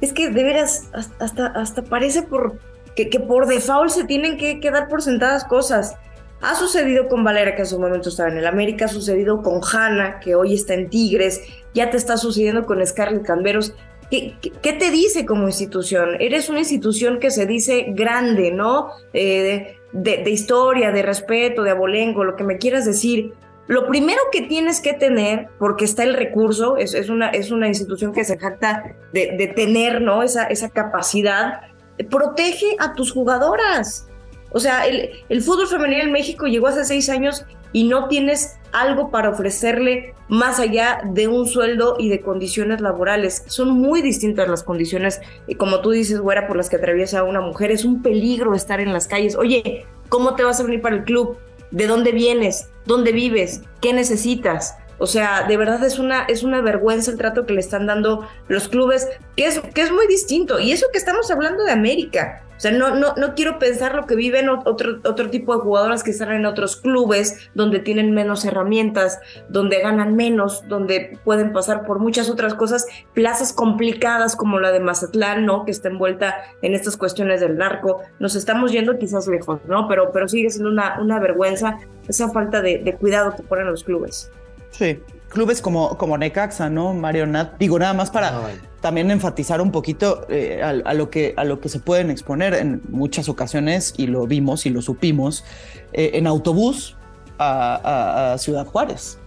es 0.00 0.12
que 0.12 0.30
de 0.30 0.42
veras, 0.42 0.88
hasta, 0.92 1.46
hasta 1.46 1.84
parece 1.84 2.22
por, 2.22 2.58
que, 2.96 3.20
por 3.20 3.46
default 3.46 3.90
se 3.90 4.04
tienen 4.04 4.36
que, 4.36 4.58
que, 4.58 4.70
dar 4.70 4.88
por 4.88 5.02
sentadas 5.02 5.44
cosas. 5.44 5.94
Ha 6.40 6.54
sucedido 6.54 7.08
con 7.08 7.24
Valera, 7.24 7.54
que 7.54 7.62
en 7.62 7.66
su 7.66 7.78
momento 7.78 8.08
estaba 8.08 8.30
en 8.30 8.38
el 8.38 8.46
América, 8.46 8.86
ha 8.86 8.88
sucedido 8.88 9.42
con 9.42 9.60
Hanna, 9.62 10.20
que 10.20 10.34
hoy 10.34 10.54
está 10.54 10.74
en 10.74 10.90
Tigres, 10.90 11.40
ya 11.74 11.90
te 11.90 11.96
está 11.96 12.16
sucediendo 12.16 12.66
con 12.66 12.84
Scarlett 12.84 13.24
Camberos. 13.24 13.74
¿Qué, 14.10 14.34
¿Qué, 14.40 14.72
te 14.72 14.90
dice 14.90 15.26
como 15.26 15.46
institución? 15.46 16.16
Eres 16.20 16.48
una 16.48 16.60
institución 16.60 17.18
que 17.18 17.30
se 17.30 17.46
dice 17.46 17.86
grande, 17.88 18.50
¿no? 18.50 18.90
Eh, 19.12 19.76
de, 19.92 20.22
de, 20.22 20.30
historia, 20.30 20.92
de 20.92 21.02
respeto, 21.02 21.62
de 21.62 21.70
abolengo, 21.70 22.22
lo 22.22 22.36
que 22.36 22.44
me 22.44 22.58
quieras 22.58 22.84
decir, 22.84 23.32
lo 23.66 23.88
primero 23.88 24.20
que 24.30 24.42
tienes 24.42 24.80
que 24.80 24.92
tener, 24.92 25.48
porque 25.58 25.84
está 25.84 26.04
el 26.04 26.14
recurso, 26.14 26.76
es, 26.76 26.94
es 26.94 27.08
una, 27.08 27.30
es 27.30 27.50
una 27.50 27.66
institución 27.66 28.12
que 28.12 28.24
se 28.24 28.38
jacta 28.38 28.94
de, 29.12 29.52
tener 29.56 30.00
¿no? 30.00 30.22
esa, 30.22 30.44
esa 30.44 30.70
capacidad, 30.70 31.62
protege 32.04 32.76
a 32.78 32.94
tus 32.94 33.12
jugadoras. 33.12 34.06
O 34.52 34.60
sea, 34.60 34.86
el, 34.86 35.42
fútbol 35.42 35.66
femenino 35.66 36.04
en 36.04 36.12
México 36.12 36.46
llegó 36.46 36.68
hace 36.68 36.84
seis 36.84 37.08
años 37.08 37.44
y 37.72 37.84
no 37.84 38.08
tienes 38.08 38.56
algo 38.72 39.10
para 39.10 39.30
ofrecerle 39.30 40.14
más 40.28 40.60
allá 40.60 41.00
de 41.04 41.28
un 41.28 41.46
sueldo 41.46 41.96
y 41.98 42.08
de 42.08 42.20
condiciones 42.20 42.80
laborales. 42.80 43.44
Son 43.46 43.70
muy 43.70 44.02
distintas 44.02 44.48
las 44.48 44.62
condiciones, 44.62 45.20
como 45.58 45.80
tú 45.80 45.90
dices, 45.90 46.20
güera, 46.20 46.46
por 46.46 46.56
las 46.56 46.70
que 46.70 46.76
atraviesa 46.76 47.24
una 47.24 47.40
mujer. 47.40 47.70
Es 47.70 47.84
un 47.84 48.02
peligro 48.02 48.54
estar 48.54 48.80
en 48.80 48.92
las 48.92 49.08
calles. 49.08 49.36
Oye, 49.36 49.84
¿cómo 50.08 50.36
te 50.36 50.42
vas 50.42 50.60
a 50.60 50.62
venir 50.62 50.80
para 50.80 50.96
el 50.96 51.04
club? 51.04 51.36
¿De 51.70 51.86
dónde 51.86 52.12
vienes? 52.12 52.68
dónde 52.86 53.12
vives, 53.12 53.62
qué 53.80 53.92
necesitas. 53.92 54.78
O 54.98 55.06
sea, 55.06 55.44
de 55.46 55.56
verdad 55.56 55.84
es 55.84 55.98
una, 55.98 56.24
es 56.24 56.42
una 56.42 56.60
vergüenza 56.60 57.10
el 57.10 57.18
trato 57.18 57.46
que 57.46 57.54
le 57.54 57.60
están 57.60 57.86
dando 57.86 58.26
los 58.48 58.68
clubes, 58.68 59.08
que 59.36 59.46
es, 59.46 59.60
que 59.60 59.82
es 59.82 59.92
muy 59.92 60.06
distinto. 60.06 60.58
Y 60.58 60.72
eso 60.72 60.86
que 60.92 60.98
estamos 60.98 61.30
hablando 61.30 61.64
de 61.64 61.72
América. 61.72 62.42
O 62.56 62.60
sea, 62.60 62.72
no, 62.72 62.94
no, 62.94 63.14
no 63.16 63.34
quiero 63.34 63.58
pensar 63.58 63.94
lo 63.94 64.06
que 64.06 64.16
viven 64.16 64.48
otro, 64.48 65.00
otro 65.04 65.28
tipo 65.28 65.54
de 65.54 65.60
jugadoras 65.60 66.02
que 66.02 66.10
están 66.10 66.32
en 66.32 66.46
otros 66.46 66.76
clubes 66.76 67.50
donde 67.54 67.80
tienen 67.80 68.14
menos 68.14 68.46
herramientas, 68.46 69.20
donde 69.50 69.80
ganan 69.80 70.16
menos, 70.16 70.66
donde 70.66 71.18
pueden 71.22 71.52
pasar 71.52 71.84
por 71.84 71.98
muchas 71.98 72.30
otras 72.30 72.54
cosas, 72.54 72.86
plazas 73.12 73.52
complicadas 73.52 74.36
como 74.36 74.58
la 74.58 74.72
de 74.72 74.80
Mazatlán, 74.80 75.44
¿no? 75.44 75.66
Que 75.66 75.70
está 75.70 75.88
envuelta 75.88 76.36
en 76.62 76.72
estas 76.72 76.96
cuestiones 76.96 77.42
del 77.42 77.58
narco. 77.58 78.00
Nos 78.20 78.34
estamos 78.34 78.72
yendo 78.72 78.98
quizás 78.98 79.28
lejos, 79.28 79.60
¿no? 79.68 79.86
Pero, 79.86 80.10
pero 80.10 80.26
sigue 80.26 80.48
siendo 80.48 80.70
una, 80.70 80.98
una 80.98 81.20
vergüenza 81.20 81.78
esa 82.08 82.30
falta 82.30 82.62
de, 82.62 82.78
de 82.78 82.94
cuidado 82.94 83.36
que 83.36 83.42
ponen 83.42 83.66
los 83.66 83.84
clubes. 83.84 84.30
Sí, 84.76 85.00
clubes 85.28 85.62
como, 85.62 85.96
como 85.96 86.18
Necaxa, 86.18 86.68
¿no? 86.68 86.92
Mario 86.92 87.26
Nat. 87.26 87.58
Digo, 87.58 87.78
nada 87.78 87.94
más 87.94 88.10
para 88.10 88.50
también 88.80 89.10
enfatizar 89.10 89.60
un 89.60 89.72
poquito 89.72 90.26
eh, 90.28 90.62
a, 90.62 90.94
lo 90.94 91.08
que, 91.08 91.32
a 91.36 91.44
lo 91.44 91.60
que 91.60 91.68
se 91.68 91.80
pueden 91.80 92.10
exponer 92.10 92.54
en 92.54 92.82
muchas 92.90 93.28
ocasiones, 93.28 93.94
y 93.96 94.06
lo 94.06 94.26
vimos 94.26 94.66
y 94.66 94.70
lo 94.70 94.82
supimos, 94.82 95.44
eh, 95.92 96.10
en 96.14 96.26
autobús 96.26 96.96
a, 97.38 98.36
Ciudad 98.38 98.66
Juárez. 98.66 99.18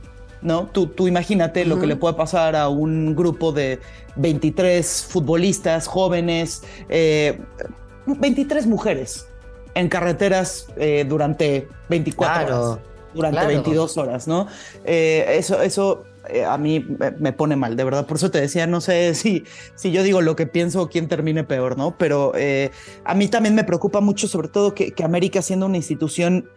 ¿No? 0.41 0.67
Tú, 0.67 0.87
tú 0.87 1.07
imagínate 1.09 1.65
lo 1.65 1.81
que 1.81 1.87
le 1.87 1.97
puede 1.97 2.13
pasar 2.13 2.55
a 2.55 2.69
un 2.69 3.13
grupo 3.13 3.51
de 3.51 3.81
23 4.15 5.07
futbolistas 5.09 5.85
jóvenes, 5.85 6.63
23 6.87 8.63
eh, 8.63 8.67
mujeres 8.67 9.27
en 9.73 9.89
carreteras 9.89 10.67
durante 11.07 11.67
24 11.89 12.61
horas 12.61 12.79
durante 13.13 13.45
22 13.45 13.97
horas, 13.97 14.27
¿no? 14.27 14.47
Eh, 14.85 15.25
eso, 15.37 15.61
eso 15.61 16.05
eh, 16.27 16.45
a 16.45 16.57
mí 16.57 16.85
me, 17.19 17.33
pone 17.33 17.55
mal, 17.55 17.75
de 17.75 17.83
verdad. 17.83 18.05
Por 18.05 18.17
eso 18.17 18.29
te 18.29 18.39
decía, 18.39 18.67
no 18.67 18.81
sé 18.81 19.15
si, 19.15 19.45
si 19.75 19.91
yo 19.91 20.03
digo 20.03 20.21
lo 20.21 20.35
que 20.35 20.47
pienso, 20.47 20.89
quién 20.89 21.07
termine 21.07 21.43
peor, 21.43 21.77
¿no? 21.77 21.97
Pero 21.97 22.33
eh, 22.35 22.71
a 23.03 23.15
mí 23.15 23.27
también 23.27 23.55
me 23.55 23.63
preocupa 23.63 24.01
mucho, 24.01 24.27
sobre 24.27 24.47
todo, 24.47 24.73
que, 24.73 24.93
América 25.03 25.41
siendo 25.41 25.65
una 25.65 25.77
institución 25.77 26.49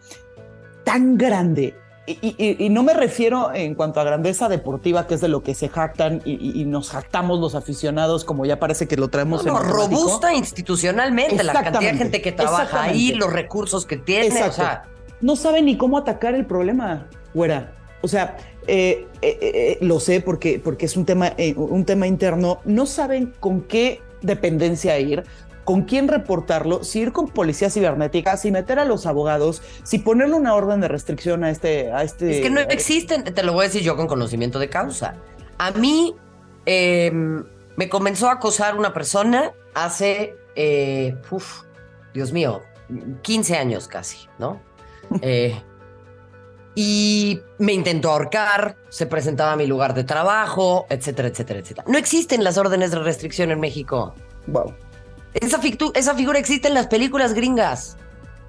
tan 0.83 1.17
grande, 1.17 1.75
y, 2.05 2.67
no 2.69 2.83
me 2.83 2.93
refiero 2.93 3.53
en 3.53 3.75
cuanto 3.75 4.01
a 4.01 4.03
grandeza 4.03 4.49
deportiva, 4.49 5.07
que 5.07 5.13
es 5.13 5.21
de 5.21 5.29
lo 5.29 5.41
que 5.41 5.55
se 5.55 5.69
jactan 5.69 6.21
y, 6.25 6.65
nos 6.65 6.89
jactamos 6.89 7.39
los 7.39 7.55
aficionados, 7.55 8.25
como 8.25 8.45
ya 8.45 8.59
parece 8.59 8.89
que 8.89 8.97
lo 8.97 9.07
traemos 9.07 9.45
no, 9.45 9.57
en 9.57 9.69
robusta 9.69 10.33
institucionalmente, 10.33 11.41
la 11.43 11.53
cantidad 11.53 11.93
de 11.93 11.97
gente 11.97 12.21
que 12.21 12.33
trabaja 12.33 12.83
ahí, 12.83 13.13
los 13.13 13.31
recursos 13.31 13.85
que 13.85 13.95
tiene. 13.95 14.43
O 14.43 14.51
sea, 14.51 14.83
no 15.23 15.37
sabe 15.37 15.61
ni 15.61 15.77
cómo 15.77 15.97
atacar 15.97 16.35
el 16.35 16.45
problema, 16.45 17.07
güera. 17.33 17.71
O 18.01 18.09
sea, 18.09 18.35
eh, 18.67 19.07
eh, 19.21 19.39
eh, 19.41 19.77
lo 19.79 20.01
sé 20.01 20.19
porque, 20.19 20.59
porque 20.61 20.85
es 20.85 20.97
un 20.97 21.05
tema, 21.05 21.31
un 21.55 21.85
tema 21.85 22.07
interno. 22.07 22.59
No 22.65 22.85
saben 22.85 23.33
con 23.39 23.61
qué 23.61 24.01
dependencia 24.21 24.99
ir, 24.99 25.23
con 25.63 25.83
quién 25.83 26.09
reportarlo, 26.09 26.83
si 26.83 26.99
ir 26.99 27.13
con 27.13 27.29
policía 27.29 27.69
cibernética, 27.69 28.35
si 28.35 28.51
meter 28.51 28.79
a 28.79 28.85
los 28.85 29.05
abogados, 29.05 29.61
si 29.83 29.99
ponerle 29.99 30.35
una 30.35 30.55
orden 30.55 30.81
de 30.81 30.89
restricción 30.89 31.45
a 31.45 31.51
este, 31.51 31.93
a 31.93 32.03
este. 32.03 32.39
Es 32.39 32.41
que 32.41 32.49
no 32.49 32.59
existen, 32.59 33.23
te 33.23 33.43
lo 33.43 33.53
voy 33.53 33.63
a 33.63 33.67
decir 33.69 33.81
yo 33.81 33.95
con 33.95 34.07
conocimiento 34.07 34.59
de 34.59 34.67
causa. 34.67 35.15
A 35.57 35.71
mí 35.71 36.13
em, 36.65 37.45
me 37.77 37.87
comenzó 37.87 38.27
a 38.27 38.33
acosar 38.33 38.77
una 38.77 38.93
persona 38.93 39.53
hace, 39.73 40.35
Dios 42.13 42.33
mío, 42.33 42.61
15 43.21 43.55
años 43.55 43.87
casi, 43.87 44.27
¿no? 44.37 44.72
Eh, 45.21 45.61
y 46.75 47.39
me 47.59 47.73
intentó 47.73 48.11
ahorcar, 48.11 48.77
se 48.89 49.05
presentaba 49.05 49.51
a 49.51 49.55
mi 49.55 49.67
lugar 49.67 49.93
de 49.93 50.03
trabajo, 50.03 50.87
etcétera, 50.89 51.27
etcétera, 51.27 51.59
etcétera. 51.59 51.85
No 51.87 51.97
existen 51.97 52.43
las 52.43 52.57
órdenes 52.57 52.91
de 52.91 52.99
restricción 52.99 53.51
en 53.51 53.59
México. 53.59 54.15
Wow. 54.47 54.73
Esa, 55.33 55.59
esa 55.93 56.15
figura 56.15 56.39
existe 56.39 56.67
en 56.67 56.73
las 56.73 56.87
películas 56.87 57.33
gringas. 57.33 57.97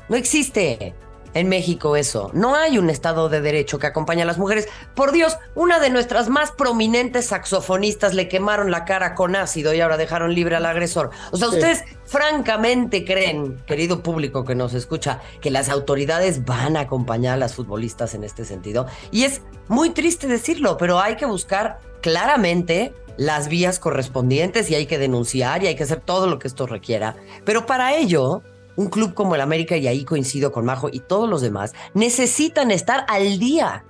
No 0.08 0.16
existe 0.16 0.94
en 1.34 1.48
México 1.48 1.96
eso. 1.96 2.30
No 2.32 2.54
hay 2.54 2.78
un 2.78 2.90
Estado 2.90 3.28
de 3.28 3.40
Derecho 3.40 3.78
que 3.78 3.86
acompañe 3.86 4.22
a 4.22 4.26
las 4.26 4.38
mujeres. 4.38 4.68
Por 4.94 5.12
Dios, 5.12 5.36
una 5.54 5.80
de 5.80 5.90
nuestras 5.90 6.28
más 6.28 6.52
prominentes 6.52 7.26
saxofonistas 7.26 8.14
le 8.14 8.28
quemaron 8.28 8.70
la 8.70 8.84
cara 8.84 9.14
con 9.14 9.36
ácido 9.36 9.74
y 9.74 9.80
ahora 9.80 9.96
dejaron 9.96 10.34
libre 10.34 10.56
al 10.56 10.66
agresor. 10.66 11.10
O 11.32 11.36
sea, 11.36 11.48
ustedes 11.48 11.84
francamente 12.04 13.04
creen, 13.04 13.56
querido 13.66 14.02
público 14.02 14.44
que 14.44 14.54
nos 14.54 14.74
escucha, 14.74 15.20
que 15.40 15.50
las 15.50 15.68
autoridades 15.68 16.44
van 16.44 16.76
a 16.76 16.80
acompañar 16.80 17.34
a 17.34 17.38
las 17.38 17.54
futbolistas 17.54 18.14
en 18.14 18.24
este 18.24 18.44
sentido. 18.44 18.86
Y 19.10 19.24
es 19.24 19.42
muy 19.68 19.90
triste 19.90 20.26
decirlo, 20.26 20.76
pero 20.76 21.00
hay 21.00 21.16
que 21.16 21.26
buscar 21.26 21.80
claramente 22.00 22.94
las 23.16 23.48
vías 23.48 23.78
correspondientes 23.78 24.70
y 24.70 24.74
hay 24.74 24.86
que 24.86 24.98
denunciar 24.98 25.62
y 25.62 25.68
hay 25.68 25.76
que 25.76 25.84
hacer 25.84 26.00
todo 26.00 26.26
lo 26.26 26.38
que 26.38 26.48
esto 26.48 26.66
requiera. 26.66 27.16
Pero 27.44 27.66
para 27.66 27.94
ello 27.96 28.42
un 28.76 28.88
club 28.88 29.14
como 29.14 29.34
el 29.34 29.40
América, 29.40 29.76
y 29.76 29.86
ahí 29.86 30.04
coincido 30.04 30.52
con 30.52 30.64
Majo 30.64 30.88
y 30.92 31.00
todos 31.00 31.28
los 31.28 31.40
demás, 31.40 31.72
necesitan 31.94 32.70
estar 32.70 33.04
al 33.08 33.38
día 33.38 33.84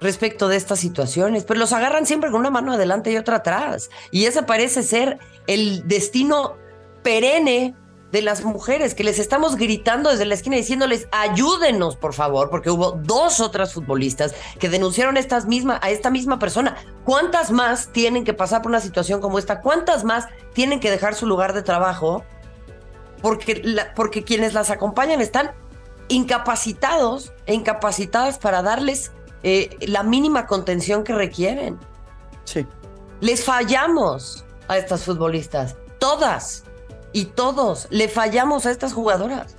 respecto 0.00 0.48
de 0.48 0.56
estas 0.56 0.80
situaciones, 0.80 1.44
pero 1.44 1.60
los 1.60 1.72
agarran 1.72 2.06
siempre 2.06 2.30
con 2.30 2.40
una 2.40 2.50
mano 2.50 2.72
adelante 2.72 3.12
y 3.12 3.16
otra 3.16 3.36
atrás. 3.36 3.88
Y 4.10 4.26
ese 4.26 4.42
parece 4.42 4.82
ser 4.82 5.18
el 5.46 5.86
destino 5.86 6.56
perenne 7.02 7.74
de 8.12 8.20
las 8.20 8.44
mujeres, 8.44 8.94
que 8.94 9.04
les 9.04 9.18
estamos 9.18 9.56
gritando 9.56 10.10
desde 10.10 10.26
la 10.26 10.34
esquina 10.34 10.56
diciéndoles, 10.56 11.08
ayúdenos, 11.12 11.96
por 11.96 12.12
favor, 12.12 12.50
porque 12.50 12.70
hubo 12.70 12.92
dos 12.92 13.40
otras 13.40 13.72
futbolistas 13.72 14.34
que 14.58 14.68
denunciaron 14.68 15.16
misma, 15.48 15.80
a 15.82 15.90
esta 15.90 16.10
misma 16.10 16.38
persona. 16.38 16.76
¿Cuántas 17.04 17.50
más 17.50 17.88
tienen 17.88 18.24
que 18.24 18.34
pasar 18.34 18.60
por 18.60 18.70
una 18.70 18.80
situación 18.80 19.22
como 19.22 19.38
esta? 19.38 19.62
¿Cuántas 19.62 20.04
más 20.04 20.26
tienen 20.52 20.78
que 20.78 20.90
dejar 20.90 21.14
su 21.14 21.26
lugar 21.26 21.54
de 21.54 21.62
trabajo 21.62 22.22
porque, 23.22 23.62
porque 23.94 24.24
quienes 24.24 24.52
las 24.52 24.70
acompañan 24.70 25.20
están 25.20 25.52
incapacitados 26.08 27.32
e 27.46 27.54
incapacitadas 27.54 28.38
para 28.38 28.60
darles 28.62 29.12
eh, 29.42 29.70
la 29.80 30.02
mínima 30.02 30.46
contención 30.46 31.04
que 31.04 31.14
requieren. 31.14 31.78
Sí. 32.44 32.66
Les 33.20 33.44
fallamos 33.44 34.44
a 34.68 34.76
estas 34.76 35.04
futbolistas, 35.04 35.76
todas 35.98 36.64
y 37.12 37.26
todos, 37.26 37.86
le 37.90 38.08
fallamos 38.08 38.66
a 38.66 38.70
estas 38.70 38.92
jugadoras. 38.92 39.56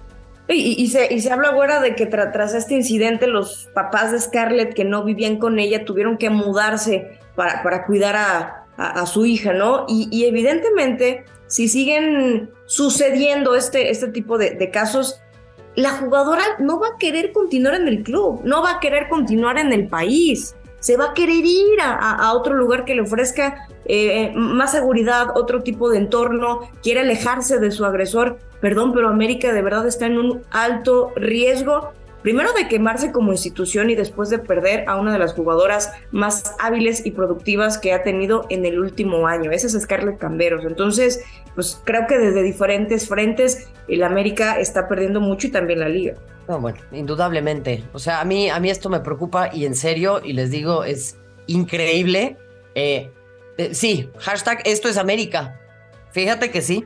Y, 0.50 0.90
se, 0.90 1.12
y 1.12 1.22
se 1.22 1.32
habla 1.32 1.50
ahora 1.50 1.80
de 1.80 1.96
que 1.96 2.06
tras 2.06 2.54
este 2.54 2.76
incidente 2.76 3.28
los 3.28 3.70
papás 3.74 4.12
de 4.12 4.20
Scarlett 4.20 4.74
que 4.74 4.84
no 4.84 5.06
vivían 5.06 5.38
con 5.38 5.58
ella 5.58 5.86
tuvieron 5.86 6.18
que 6.18 6.30
mudarse 6.30 7.18
para, 7.36 7.64
para 7.64 7.86
cuidar 7.86 8.18
a, 8.18 8.64
a, 8.78 9.06
su 9.06 9.26
hija, 9.26 9.54
¿no? 9.54 9.86
Y, 9.88 10.10
y, 10.12 10.26
evidentemente, 10.26 11.26
si 11.54 11.68
siguen 11.68 12.50
sucediendo 12.66 13.54
este, 13.54 13.92
este 13.92 14.08
tipo 14.08 14.40
de, 14.40 14.72
casos, 14.72 15.22
la 15.76 15.92
jugadora 15.92 16.42
no 16.58 16.80
va 16.80 16.88
a 16.88 16.98
querer 16.98 17.32
continuar 17.32 17.76
en 17.76 17.88
el 17.88 18.02
club, 18.02 18.42
no 18.44 18.64
va 18.64 18.72
a 18.72 18.80
querer 18.80 19.08
continuar 19.08 19.60
en 19.60 19.72
el 19.72 19.88
país 19.88 20.56
se 20.80 20.98
va 20.98 21.12
a 21.12 21.14
querer 21.14 21.46
ir 21.46 21.80
a, 21.80 22.34
otro 22.34 22.56
lugar 22.56 22.84
que 22.84 22.94
le 22.94 23.04
ofrezca 23.04 23.70
eh, 23.86 24.34
más 24.36 24.72
seguridad, 24.74 25.28
otro 25.36 25.64
tipo 25.64 25.90
de 25.90 25.98
entorno, 25.98 26.70
quiere 26.82 27.00
alejarse 27.02 27.58
de 27.58 27.72
su 27.72 27.86
agresor. 27.86 28.38
Perdón, 28.60 28.92
pero 28.92 29.08
América 29.08 29.54
de 29.54 29.62
verdad 29.62 29.88
está 29.88 30.08
en 30.08 30.18
un 30.18 30.42
alto 30.52 31.14
riesgo 31.16 31.94
primero 32.24 32.54
de 32.54 32.68
quemarse 32.68 33.12
como 33.12 33.32
institución 33.32 33.90
y 33.90 33.96
después 33.96 34.30
de 34.30 34.40
perder 34.40 34.86
a 34.88 34.96
una 34.96 35.14
de 35.14 35.20
las 35.20 35.34
jugadoras 35.34 35.92
más 36.12 36.56
hábiles 36.60 37.06
y 37.06 37.12
productivas 37.12 37.78
que 37.78 37.94
ha 37.94 38.02
tenido 38.02 38.48
en 38.50 38.66
el 38.66 38.80
último 38.80 39.28
año. 39.28 39.52
Esa 39.52 39.68
es 39.68 39.80
Scarlett 39.80 40.18
Camberos. 40.18 40.66
Entonces, 40.66 41.24
pues 41.54 41.80
creo 41.84 42.08
que 42.08 42.18
desde 42.18 42.42
diferentes 42.42 43.08
frentes 43.08 43.68
el 43.88 44.04
América 44.04 44.60
está 44.60 44.88
perdiendo 44.88 45.22
mucho 45.22 45.48
y 45.48 45.52
también 45.52 45.82
la 45.82 45.90
liga. 45.90 46.16
No, 46.48 46.60
bueno, 46.60 46.80
indudablemente. 46.92 47.84
O 47.94 48.00
sea, 48.00 48.22
a 48.22 48.26
mí, 48.26 48.50
a 48.50 48.60
mí 48.60 48.70
esto 48.70 48.90
me 48.90 49.02
preocupa 49.02 49.54
y 49.54 49.66
en 49.66 49.76
serio, 49.76 50.22
y 50.24 50.34
les 50.34 50.50
digo, 50.50 50.84
es 50.84 51.18
increíble. 51.48 52.38
Eh, 52.76 53.12
eh, 53.58 53.74
sí, 53.74 54.10
hashtag 54.18 54.62
esto 54.66 54.90
es 54.90 54.98
América. 54.98 55.60
Fíjate 56.12 56.52
que 56.52 56.62
sí. 56.62 56.86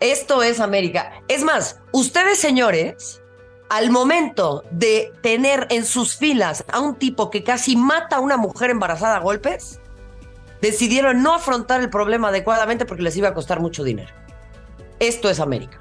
Esto 0.00 0.42
es 0.42 0.60
América. 0.60 1.12
Es 1.28 1.44
más, 1.44 1.80
ustedes 1.92 2.38
señores, 2.38 3.19
al 3.70 3.90
momento 3.90 4.64
de 4.72 5.12
tener 5.22 5.68
en 5.70 5.84
sus 5.84 6.16
filas 6.16 6.64
a 6.72 6.80
un 6.80 6.96
tipo 6.96 7.30
que 7.30 7.44
casi 7.44 7.76
mata 7.76 8.16
a 8.16 8.20
una 8.20 8.36
mujer 8.36 8.68
embarazada 8.68 9.16
a 9.16 9.20
golpes, 9.20 9.78
decidieron 10.60 11.22
no 11.22 11.34
afrontar 11.34 11.80
el 11.80 11.88
problema 11.88 12.28
adecuadamente 12.28 12.84
porque 12.84 13.04
les 13.04 13.16
iba 13.16 13.28
a 13.28 13.34
costar 13.34 13.60
mucho 13.60 13.84
dinero. 13.84 14.12
Esto 14.98 15.30
es 15.30 15.38
América. 15.38 15.78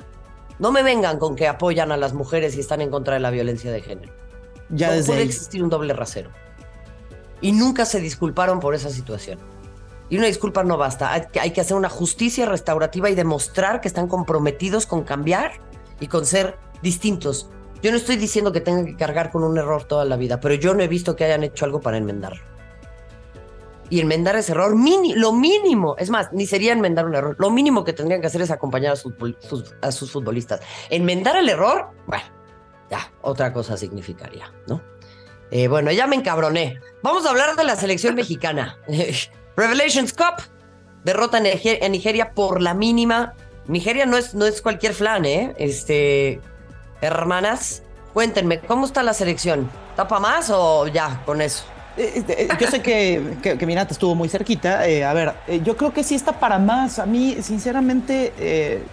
No 0.59 0.71
me 0.71 0.83
vengan 0.83 1.17
con 1.17 1.35
que 1.35 1.47
apoyan 1.47 1.91
a 1.91 1.97
las 1.97 2.13
mujeres 2.13 2.55
y 2.55 2.59
están 2.59 2.81
en 2.81 2.91
contra 2.91 3.15
de 3.15 3.21
la 3.21 3.31
violencia 3.31 3.71
de 3.71 3.81
género. 3.81 4.13
Ya 4.69 4.95
no 4.95 5.03
puede 5.03 5.23
existir 5.23 5.63
un 5.63 5.71
doble 5.71 5.93
rasero. 5.93 6.29
Y 7.41 7.53
nunca 7.53 7.85
se 7.85 7.99
disculparon 7.99 8.59
por 8.59 8.75
esa 8.75 8.91
situación. 8.91 9.39
Y 10.09 10.17
una 10.19 10.27
disculpa 10.27 10.63
no 10.63 10.77
basta. 10.77 11.11
hay 11.11 11.51
que 11.51 11.61
hacer 11.61 11.75
una 11.75 11.89
justicia 11.89 12.45
restaurativa 12.45 13.09
y 13.09 13.15
demostrar 13.15 13.81
que 13.81 13.87
están 13.87 14.07
comprometidos 14.07 14.85
con 14.85 15.03
cambiar 15.03 15.53
y 15.99 16.05
con 16.05 16.27
ser 16.27 16.55
distintos 16.83 17.49
yo 17.81 17.91
no 17.91 17.97
estoy 17.97 18.17
diciendo 18.17 18.51
que 18.51 18.61
tengan 18.61 18.85
que 18.85 18.95
cargar 18.95 19.31
con 19.31 19.43
un 19.43 19.57
error 19.57 19.85
toda 19.85 20.05
la 20.05 20.17
vida, 20.17 20.39
pero 20.39 20.55
yo 20.55 20.73
no 20.73 20.83
he 20.83 20.87
visto 20.87 21.15
que 21.15 21.25
hayan 21.25 21.43
hecho 21.43 21.65
algo 21.65 21.79
para 21.81 21.97
enmendarlo. 21.97 22.41
Y 23.89 24.01
enmendar 24.01 24.35
ese 24.35 24.51
error, 24.51 24.75
lo 25.15 25.31
mínimo, 25.33 25.95
es 25.97 26.11
más, 26.11 26.31
ni 26.31 26.45
sería 26.45 26.73
enmendar 26.73 27.05
un 27.05 27.15
error, 27.15 27.35
lo 27.39 27.49
mínimo 27.49 27.83
que 27.83 27.93
tendrían 27.93 28.21
que 28.21 28.27
hacer 28.27 28.41
es 28.41 28.51
acompañar 28.51 28.93
a 28.93 28.95
sus, 28.95 29.13
a 29.81 29.91
sus 29.91 30.11
futbolistas. 30.11 30.61
Enmendar 30.91 31.37
el 31.37 31.49
error, 31.49 31.89
bueno, 32.05 32.23
ya, 32.91 33.11
otra 33.21 33.51
cosa 33.51 33.77
significaría, 33.77 34.51
¿no? 34.67 34.81
Eh, 35.51 35.67
bueno, 35.67 35.91
ya 35.91 36.05
me 36.05 36.15
encabroné. 36.15 36.79
Vamos 37.01 37.25
a 37.25 37.31
hablar 37.31 37.55
de 37.55 37.63
la 37.63 37.75
selección 37.75 38.13
mexicana. 38.15 38.77
Revelations 39.57 40.13
Cup, 40.13 40.43
derrota 41.03 41.39
en 41.39 41.91
Nigeria, 41.91 42.33
por 42.33 42.61
la 42.61 42.73
mínima. 42.73 43.33
Nigeria 43.67 44.05
no 44.05 44.17
es, 44.17 44.35
no 44.35 44.45
es 44.45 44.61
cualquier 44.61 44.93
flan, 44.93 45.25
¿eh? 45.25 45.55
Este, 45.57 46.41
Hermanas, 47.01 47.81
cuéntenme, 48.13 48.59
¿cómo 48.59 48.85
está 48.85 49.03
la 49.03 49.13
selección? 49.13 49.69
¿Tapa 49.95 50.19
más 50.19 50.49
o 50.49 50.87
ya 50.87 51.21
con 51.25 51.41
eso? 51.41 51.63
Eh, 51.97 52.23
eh, 52.27 52.47
yo 52.59 52.67
sé 52.67 52.81
que, 52.81 53.37
que, 53.41 53.85
estuvo 53.89 54.15
muy 54.15 54.29
cerquita. 54.29 54.87
Eh, 54.87 55.03
a 55.03 55.13
ver, 55.13 55.33
yo 55.63 55.75
creo 55.77 55.93
que 55.93 56.03
sí 56.03 56.15
está 56.15 56.39
para 56.39 56.59
más. 56.59 56.99
A 56.99 57.05
mí, 57.05 57.37
sinceramente, 57.41 58.83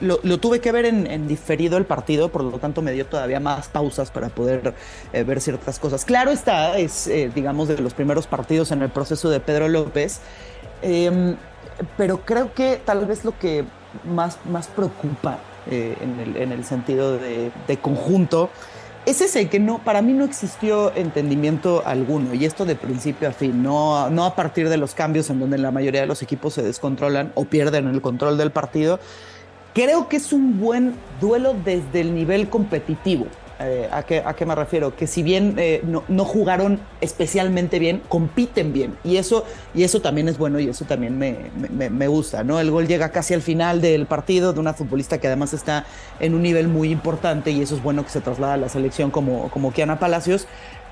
lo, 0.00 0.38
tuve 0.38 0.60
que 0.60 0.70
ver 0.70 0.84
en, 0.84 1.26
diferido 1.26 1.78
el 1.78 1.84
partido, 1.84 2.28
por 2.30 2.44
lo 2.44 2.58
tanto 2.58 2.80
me 2.80 2.92
dio 2.92 3.06
todavía 3.06 3.40
más 3.40 3.68
pausas 3.68 4.10
para 4.10 4.28
poder 4.28 4.74
ver 5.12 5.40
ciertas 5.40 5.78
cosas. 5.78 6.04
Claro 6.04 6.30
está, 6.30 6.78
es, 6.78 7.10
digamos, 7.34 7.68
de 7.68 7.78
los 7.78 7.94
primeros 7.94 8.26
partidos 8.26 8.70
en 8.70 8.82
el 8.82 8.90
proceso 8.90 9.30
de 9.30 9.40
Pedro 9.40 9.68
López, 9.68 10.20
em, 10.82 11.36
pero 11.96 12.24
creo 12.24 12.54
que 12.54 12.80
tal 12.84 13.06
vez 13.06 13.24
lo 13.24 13.38
que 13.38 13.64
más, 14.04 14.38
más 14.46 14.68
preocupa 14.68 15.38
eh, 15.70 15.96
en, 16.00 16.52
el, 16.52 16.64
sentido 16.64 17.18
de, 17.18 17.50
conjunto, 17.80 18.50
es 19.06 19.20
ese 19.20 19.48
que 19.48 19.58
no, 19.58 19.78
para 19.78 20.02
mí 20.02 20.12
no 20.12 20.24
existió 20.24 20.94
entendimiento 20.94 21.82
alguno, 21.86 22.34
y 22.34 22.44
esto 22.44 22.64
de 22.64 22.74
principio 22.74 23.28
a 23.28 23.32
fin, 23.32 23.62
no, 23.62 24.10
no 24.10 24.24
a 24.24 24.34
partir 24.34 24.68
de 24.68 24.76
los 24.76 24.94
cambios 24.94 25.30
en 25.30 25.40
donde 25.40 25.58
la 25.58 25.70
mayoría 25.70 26.02
de 26.02 26.06
los 26.06 26.22
equipos 26.22 26.54
se 26.54 26.62
descontrolan 26.62 27.32
o 27.34 27.44
pierden 27.44 27.88
el 27.88 28.00
control 28.00 28.36
del 28.38 28.50
partido. 28.50 29.00
Creo 29.74 30.08
que 30.08 30.16
es 30.16 30.32
un 30.32 30.58
buen 30.58 30.94
duelo 31.20 31.54
desde 31.64 32.00
el 32.00 32.14
nivel 32.14 32.48
competitivo. 32.48 33.26
Eh, 33.60 33.88
¿a, 33.90 34.04
qué, 34.04 34.22
¿a, 34.24 34.34
qué, 34.34 34.46
me 34.46 34.54
refiero? 34.54 34.94
Que 34.94 35.08
si 35.08 35.24
bien 35.24 35.56
eh, 35.58 35.82
no, 35.84 36.24
jugaron 36.24 36.80
especialmente 37.00 37.78
bien, 37.78 38.02
compiten 38.08 38.72
bien. 38.72 38.96
Y 39.02 39.16
eso, 39.16 39.44
y 39.74 39.82
eso 39.82 40.00
también 40.00 40.28
es 40.28 40.38
bueno 40.38 40.60
y 40.60 40.68
eso 40.68 40.84
también 40.84 41.18
me, 41.18 41.50
me, 41.56 42.08
gusta, 42.08 42.44
¿no? 42.44 42.60
El 42.60 42.70
gol 42.70 42.86
llega 42.86 43.10
casi 43.10 43.34
al 43.34 43.42
final 43.42 43.80
del 43.80 44.06
partido 44.06 44.52
de 44.52 44.60
una 44.60 44.74
futbolista 44.74 45.18
que 45.18 45.26
además 45.26 45.54
está 45.54 45.86
en 46.20 46.34
un 46.34 46.42
nivel 46.42 46.68
muy 46.68 46.90
importante 46.90 47.50
y 47.50 47.60
eso 47.60 47.74
es 47.74 47.82
bueno 47.82 48.04
que 48.04 48.10
se 48.10 48.20
traslada 48.20 48.54
a 48.54 48.58
la 48.58 48.68
selección 48.68 49.10
como, 49.10 49.50
como 49.50 49.72
Kiana 49.72 49.98
Palacios. 49.98 50.46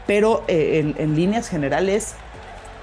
Pero 0.08 0.44
eh, 0.48 0.94
en 0.98 1.16
líneas 1.16 1.48
generales, 1.48 2.14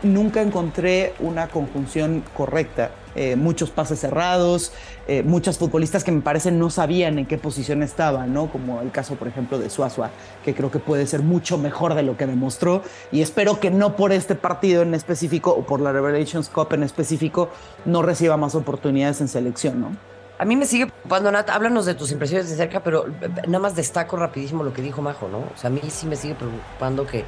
nunca 0.01 0.41
encontré 0.41 1.13
una 1.19 1.47
conjunción 1.47 2.23
correcta 2.33 2.91
eh, 3.15 3.35
muchos 3.35 3.69
pases 3.69 3.99
cerrados, 3.99 4.71
eh, 5.07 5.23
muchas 5.23 5.57
futbolistas 5.57 6.03
que 6.03 6.11
me 6.11 6.21
parecen 6.21 6.59
no 6.59 6.69
sabían 6.69 7.19
en 7.19 7.25
qué 7.25 7.37
posición 7.37 7.83
estaban, 7.83 8.33
¿no? 8.33 8.51
Como 8.51 8.81
el 8.81 8.91
caso, 8.91 9.15
por 9.15 9.27
ejemplo, 9.27 9.59
de 9.59 9.69
Suazua, 9.69 10.11
que 10.43 10.53
creo 10.53 10.71
que 10.71 10.79
puede 10.79 11.05
ser 11.07 11.21
mucho 11.21 11.57
mejor 11.57 11.93
de 11.95 12.03
lo 12.03 12.17
que 12.17 12.25
demostró. 12.25 12.81
Y 13.11 13.21
espero 13.21 13.59
que 13.59 13.71
no 13.71 13.95
por 13.95 14.11
este 14.11 14.35
partido 14.35 14.81
en 14.81 14.93
específico 14.93 15.51
o 15.51 15.63
por 15.63 15.81
la 15.81 15.91
Revelations 15.91 16.49
Cup 16.49 16.73
en 16.73 16.83
específico 16.83 17.49
no 17.85 18.01
reciba 18.01 18.37
más 18.37 18.55
oportunidades 18.55 19.21
en 19.21 19.27
selección, 19.27 19.81
¿no? 19.81 20.13
A 20.39 20.45
mí 20.45 20.55
me 20.55 20.65
sigue 20.65 20.87
preocupando, 20.87 21.31
Nat, 21.31 21.49
háblanos 21.49 21.85
de 21.85 21.93
tus 21.93 22.11
impresiones 22.11 22.49
de 22.49 22.55
cerca, 22.55 22.81
pero 22.81 23.05
nada 23.47 23.59
más 23.59 23.75
destaco 23.75 24.17
rapidísimo 24.17 24.63
lo 24.63 24.73
que 24.73 24.81
dijo 24.81 25.01
Majo, 25.01 25.27
¿no? 25.29 25.37
O 25.37 25.51
sea, 25.55 25.69
a 25.69 25.71
mí 25.71 25.81
sí 25.89 26.07
me 26.07 26.15
sigue 26.15 26.35
preocupando 26.35 27.05
que 27.05 27.23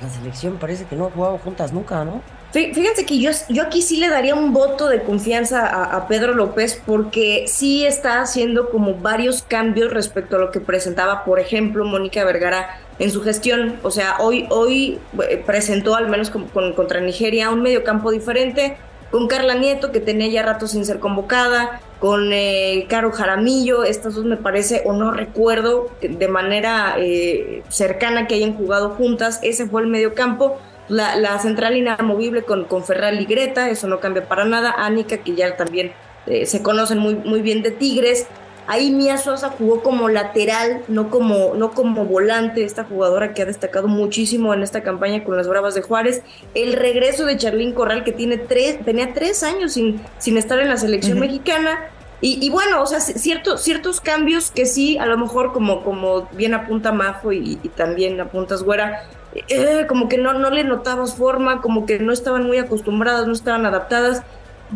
la 0.00 0.10
selección 0.10 0.58
parece 0.58 0.84
que 0.84 0.94
no 0.94 1.06
ha 1.06 1.10
jugado 1.10 1.38
juntas 1.38 1.72
nunca, 1.72 2.04
¿no? 2.04 2.20
Fíjense 2.52 3.06
que 3.06 3.18
yo, 3.18 3.30
aquí 3.62 3.80
sí 3.80 3.96
le 3.96 4.10
daría 4.10 4.34
un 4.34 4.52
voto 4.52 4.90
de 4.90 5.02
confianza 5.02 5.66
a, 5.66 6.06
Pedro 6.06 6.34
López 6.34 6.82
porque 6.84 7.44
sí 7.46 7.86
está 7.86 8.20
haciendo 8.20 8.68
como 8.68 8.94
varios 8.94 9.42
cambios 9.42 9.90
respecto 9.90 10.36
a 10.36 10.38
lo 10.38 10.50
que 10.50 10.60
presentaba, 10.60 11.24
por 11.24 11.40
ejemplo, 11.40 11.86
Mónica 11.86 12.24
Vergara 12.24 12.78
en 12.98 13.10
su 13.10 13.22
gestión. 13.22 13.76
O 13.82 13.90
sea, 13.90 14.16
hoy, 14.18 14.46
hoy 14.50 14.98
eh, 15.30 15.42
presentó 15.46 15.94
al 15.94 16.10
menos 16.10 16.28
con, 16.28 16.46
contra 16.74 17.00
Nigeria 17.00 17.48
un 17.48 17.62
mediocampo 17.62 18.10
diferente, 18.10 18.76
con 19.10 19.28
Carla 19.28 19.54
Nieto, 19.54 19.90
que 19.90 20.00
tenía 20.00 20.28
ya 20.28 20.42
rato 20.42 20.66
sin 20.66 20.84
ser 20.84 20.98
convocada, 20.98 21.80
con 22.00 22.32
eh, 22.34 22.86
Caro 22.90 23.12
Jaramillo, 23.12 23.84
estas 23.84 24.14
dos 24.14 24.26
me 24.26 24.36
parece, 24.36 24.82
o 24.84 24.92
no 24.92 25.10
recuerdo 25.10 25.90
de 26.02 26.28
manera 26.28 26.96
eh, 26.98 27.62
cercana 27.70 28.26
que 28.26 28.34
hayan 28.34 28.54
jugado 28.54 28.90
juntas, 28.90 29.40
ese 29.42 29.66
fue 29.66 29.82
el 29.82 29.88
mediocampo 29.88 30.58
la, 30.88 31.38
central 31.38 31.76
inamovible 31.76 32.42
con, 32.42 32.64
con 32.64 32.84
Ferral 32.84 33.20
y 33.20 33.24
Greta, 33.24 33.70
eso 33.70 33.86
no 33.88 34.00
cambia 34.00 34.26
para 34.28 34.44
nada. 34.44 34.74
Anika, 34.76 35.18
que 35.18 35.34
ya 35.34 35.56
también 35.56 35.92
eh, 36.26 36.46
se 36.46 36.62
conocen 36.62 36.98
muy, 36.98 37.14
muy 37.14 37.42
bien 37.42 37.62
de 37.62 37.70
Tigres. 37.70 38.26
Ahí 38.68 38.92
Mia 38.92 39.18
Sosa 39.18 39.48
jugó 39.50 39.82
como 39.82 40.08
lateral, 40.08 40.82
no 40.86 41.10
como, 41.10 41.54
no 41.56 41.72
como 41.72 42.04
volante, 42.04 42.62
esta 42.64 42.84
jugadora 42.84 43.34
que 43.34 43.42
ha 43.42 43.44
destacado 43.44 43.88
muchísimo 43.88 44.54
en 44.54 44.62
esta 44.62 44.82
campaña 44.82 45.24
con 45.24 45.36
las 45.36 45.48
Bravas 45.48 45.74
de 45.74 45.82
Juárez. 45.82 46.22
El 46.54 46.74
regreso 46.74 47.24
de 47.24 47.36
Charlín 47.36 47.72
Corral, 47.72 48.04
que 48.04 48.12
tiene 48.12 48.38
tres, 48.38 48.84
tenía 48.84 49.12
tres 49.14 49.42
años 49.42 49.72
sin, 49.72 50.00
sin 50.18 50.36
estar 50.36 50.60
en 50.60 50.68
la 50.68 50.76
selección 50.76 51.18
mexicana. 51.18 51.90
Y, 52.24 52.48
bueno, 52.50 52.80
o 52.80 52.86
sea, 52.86 53.00
ciertos 53.00 53.62
ciertos 53.62 54.00
cambios 54.00 54.52
que 54.52 54.64
sí, 54.64 54.96
a 54.96 55.06
lo 55.06 55.18
mejor 55.18 55.52
como, 55.52 55.82
como 55.82 56.28
bien 56.30 56.54
apunta 56.54 56.92
Majo 56.92 57.32
y, 57.32 57.58
y 57.64 57.68
también 57.68 58.20
apuntas 58.20 58.62
Güera, 58.62 59.08
eh, 59.34 59.86
como 59.88 60.08
que 60.08 60.18
no, 60.18 60.34
no 60.34 60.50
le 60.50 60.64
notabas 60.64 61.14
forma, 61.14 61.60
como 61.60 61.86
que 61.86 61.98
no 61.98 62.12
estaban 62.12 62.44
muy 62.44 62.58
acostumbradas, 62.58 63.26
no 63.26 63.32
estaban 63.32 63.66
adaptadas. 63.66 64.22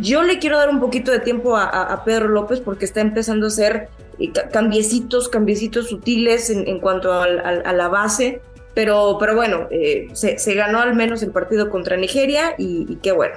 Yo 0.01 0.23
le 0.23 0.39
quiero 0.39 0.59
dar 0.59 0.69
un 0.69 0.81
poquito 0.81 1.11
de 1.11 1.21
tiempo 1.21 1.57
a, 1.57 2.03
Pedro 2.05 2.29
López 2.29 2.61
porque 2.61 2.85
está 2.85 3.01
empezando 3.01 3.47
a 3.47 3.49
hacer 3.49 3.89
eh, 4.19 4.31
cambiecitos, 4.53 5.29
cambiecitos 5.29 5.89
sutiles 5.89 6.51
en, 6.51 6.81
cuanto 6.81 7.13
a, 7.13 7.27
la 7.27 7.89
base, 7.89 8.43
pero, 8.75 9.17
pero 9.19 9.35
bueno, 9.35 9.69
eh, 9.71 10.09
se, 10.13 10.55
ganó 10.55 10.81
al 10.81 10.95
menos 10.95 11.23
el 11.23 11.31
partido 11.31 11.71
contra 11.71 11.97
Nigeria 11.97 12.55
y 12.59 12.97
qué 12.97 13.13
bueno. 13.13 13.37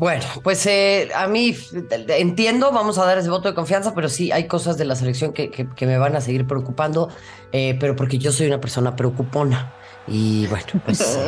Bueno, 0.00 0.24
pues 0.42 0.64
eh, 0.64 1.10
a 1.14 1.28
mí 1.28 1.54
entiendo, 2.08 2.72
vamos 2.72 2.96
a 2.96 3.04
dar 3.04 3.18
ese 3.18 3.28
voto 3.28 3.50
de 3.50 3.54
confianza, 3.54 3.94
pero 3.94 4.08
sí 4.08 4.32
hay 4.32 4.44
cosas 4.44 4.78
de 4.78 4.86
la 4.86 4.96
selección 4.96 5.34
que, 5.34 5.68
me 5.82 5.98
van 5.98 6.16
a 6.16 6.22
seguir 6.22 6.46
preocupando, 6.46 7.10
eh, 7.52 7.76
pero 7.78 7.96
porque 7.96 8.16
yo 8.16 8.32
soy 8.32 8.46
una 8.46 8.62
persona 8.62 8.96
preocupona 8.96 9.74
Y 10.08 10.46
bueno, 10.46 10.64
pues, 10.86 11.18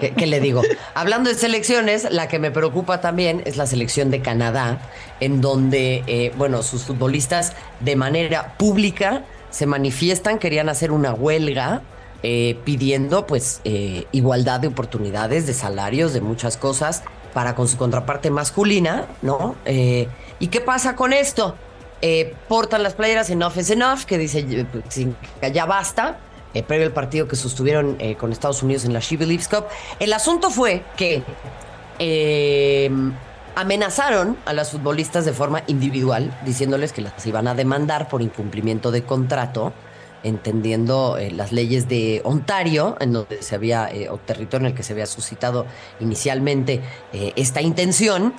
¿qué, 0.16 0.26
le 0.28 0.38
digo? 0.38 0.62
Hablando 0.94 1.28
de 1.28 1.34
selecciones, 1.34 2.06
la 2.12 2.28
que 2.28 2.38
me 2.38 2.52
preocupa 2.52 3.00
también 3.00 3.42
es 3.46 3.56
la 3.56 3.66
selección 3.66 4.12
de 4.12 4.22
Canadá, 4.22 4.78
en 5.18 5.40
donde, 5.40 6.04
eh, 6.06 6.32
bueno, 6.38 6.62
sus 6.62 6.84
futbolistas 6.84 7.54
de 7.80 7.96
manera 7.96 8.56
pública 8.58 9.24
se 9.50 9.66
manifiestan, 9.66 10.38
querían 10.38 10.68
hacer 10.68 10.92
una 10.92 11.12
huelga. 11.12 11.82
Eh, 12.22 12.58
pidiendo 12.66 13.26
pues 13.26 13.62
eh, 13.64 14.04
igualdad 14.12 14.60
de 14.60 14.68
oportunidades, 14.68 15.46
de 15.46 15.54
salarios, 15.54 16.12
de 16.12 16.20
muchas 16.20 16.58
cosas 16.58 17.02
para 17.32 17.54
con 17.54 17.68
su 17.68 17.76
contraparte 17.76 18.30
masculina, 18.30 19.06
¿no? 19.22 19.56
¿Y 19.64 20.46
qué 20.48 20.60
pasa 20.60 20.96
con 20.96 21.12
esto? 21.12 21.56
portan 22.48 22.82
las 22.82 22.94
playeras 22.94 23.28
Enough 23.28 23.58
is 23.58 23.70
Enough, 23.70 24.04
que 24.06 24.16
dice 24.16 24.66
ya 25.52 25.66
basta, 25.66 26.18
eh, 26.52 26.64
previo 26.64 26.86
al 26.86 26.92
partido 26.92 27.28
que 27.28 27.36
sostuvieron 27.36 27.96
eh, 28.00 28.16
con 28.16 28.32
Estados 28.32 28.62
Unidos 28.62 28.84
en 28.84 28.92
la 28.92 29.00
She 29.00 29.16
Cup. 29.16 29.66
El 30.00 30.12
asunto 30.12 30.50
fue 30.50 30.82
que 30.96 31.22
eh, 32.00 32.90
amenazaron 33.54 34.36
a 34.46 34.52
las 34.52 34.72
futbolistas 34.72 35.24
de 35.24 35.32
forma 35.32 35.62
individual, 35.68 36.36
diciéndoles 36.44 36.92
que 36.92 37.02
las 37.02 37.24
iban 37.24 37.46
a 37.46 37.54
demandar 37.54 38.08
por 38.08 38.20
incumplimiento 38.20 38.90
de 38.90 39.04
contrato, 39.04 39.72
entendiendo 40.22 41.16
las 41.32 41.52
leyes 41.52 41.88
de 41.88 42.20
Ontario, 42.24 42.96
en 43.00 43.12
donde 43.12 43.42
se 43.42 43.54
había, 43.54 43.90
o 44.10 44.18
territorio 44.18 44.66
en 44.66 44.72
el 44.72 44.76
que 44.76 44.82
se 44.82 44.92
había 44.92 45.06
suscitado 45.06 45.66
inicialmente 46.00 46.80
esta 47.12 47.60
intención. 47.62 48.34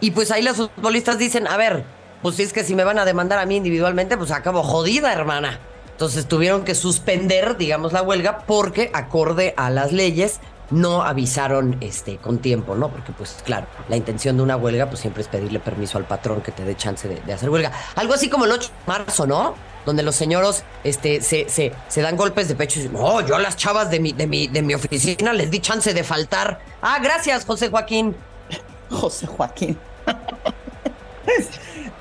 Y 0.00 0.12
pues 0.12 0.30
ahí 0.30 0.42
las 0.42 0.56
futbolistas 0.56 1.18
dicen, 1.18 1.46
a 1.46 1.56
ver, 1.56 1.84
pues 2.22 2.36
si 2.36 2.42
es 2.42 2.52
que 2.52 2.64
si 2.64 2.74
me 2.74 2.84
van 2.84 2.98
a 2.98 3.04
demandar 3.04 3.38
a 3.38 3.46
mí 3.46 3.56
individualmente, 3.56 4.16
pues 4.16 4.30
acabo 4.30 4.62
jodida, 4.62 5.12
hermana. 5.12 5.60
Entonces 5.92 6.26
tuvieron 6.26 6.64
que 6.64 6.74
suspender, 6.74 7.56
digamos, 7.56 7.92
la 7.92 8.02
huelga 8.02 8.40
porque 8.46 8.90
acorde 8.92 9.54
a 9.56 9.70
las 9.70 9.92
leyes 9.92 10.40
no 10.70 11.02
avisaron 11.02 11.78
este, 11.80 12.18
con 12.18 12.38
tiempo, 12.38 12.74
¿no? 12.74 12.90
Porque, 12.90 13.12
pues, 13.12 13.36
claro, 13.44 13.66
la 13.88 13.96
intención 13.96 14.36
de 14.36 14.42
una 14.42 14.56
huelga, 14.56 14.88
pues 14.88 15.00
siempre 15.00 15.22
es 15.22 15.28
pedirle 15.28 15.60
permiso 15.60 15.96
al 15.96 16.04
patrón 16.04 16.42
que 16.42 16.52
te 16.52 16.64
dé 16.64 16.76
chance 16.76 17.08
de, 17.08 17.32
hacer 17.32 17.48
huelga. 17.48 17.72
Algo 17.94 18.14
así 18.14 18.28
como 18.28 18.44
el 18.44 18.52
8 18.52 18.68
de 18.68 18.92
marzo, 18.92 19.26
¿no? 19.26 19.54
Donde 19.86 20.02
los 20.02 20.14
señoros 20.14 20.64
este, 20.84 21.22
se, 21.22 21.48
se, 21.48 21.72
se 21.88 22.02
dan 22.02 22.16
golpes 22.16 22.48
de 22.48 22.54
pecho 22.54 22.80
y 22.80 22.82
dicen, 22.82 22.98
no, 22.98 23.20
yo 23.26 23.36
a 23.36 23.38
las 23.38 23.56
chavas 23.56 23.88
de 23.90 24.00
mi, 24.00 24.12
de, 24.12 24.26
mi, 24.26 24.48
de 24.48 24.60
mi 24.60 24.74
oficina 24.74 25.32
les 25.32 25.50
di 25.50 25.60
chance 25.60 25.94
de 25.94 26.04
faltar. 26.04 26.60
Ah, 26.82 26.98
gracias, 27.02 27.46
José 27.46 27.70
Joaquín. 27.70 28.14
José 28.90 29.26
Joaquín. 29.26 29.78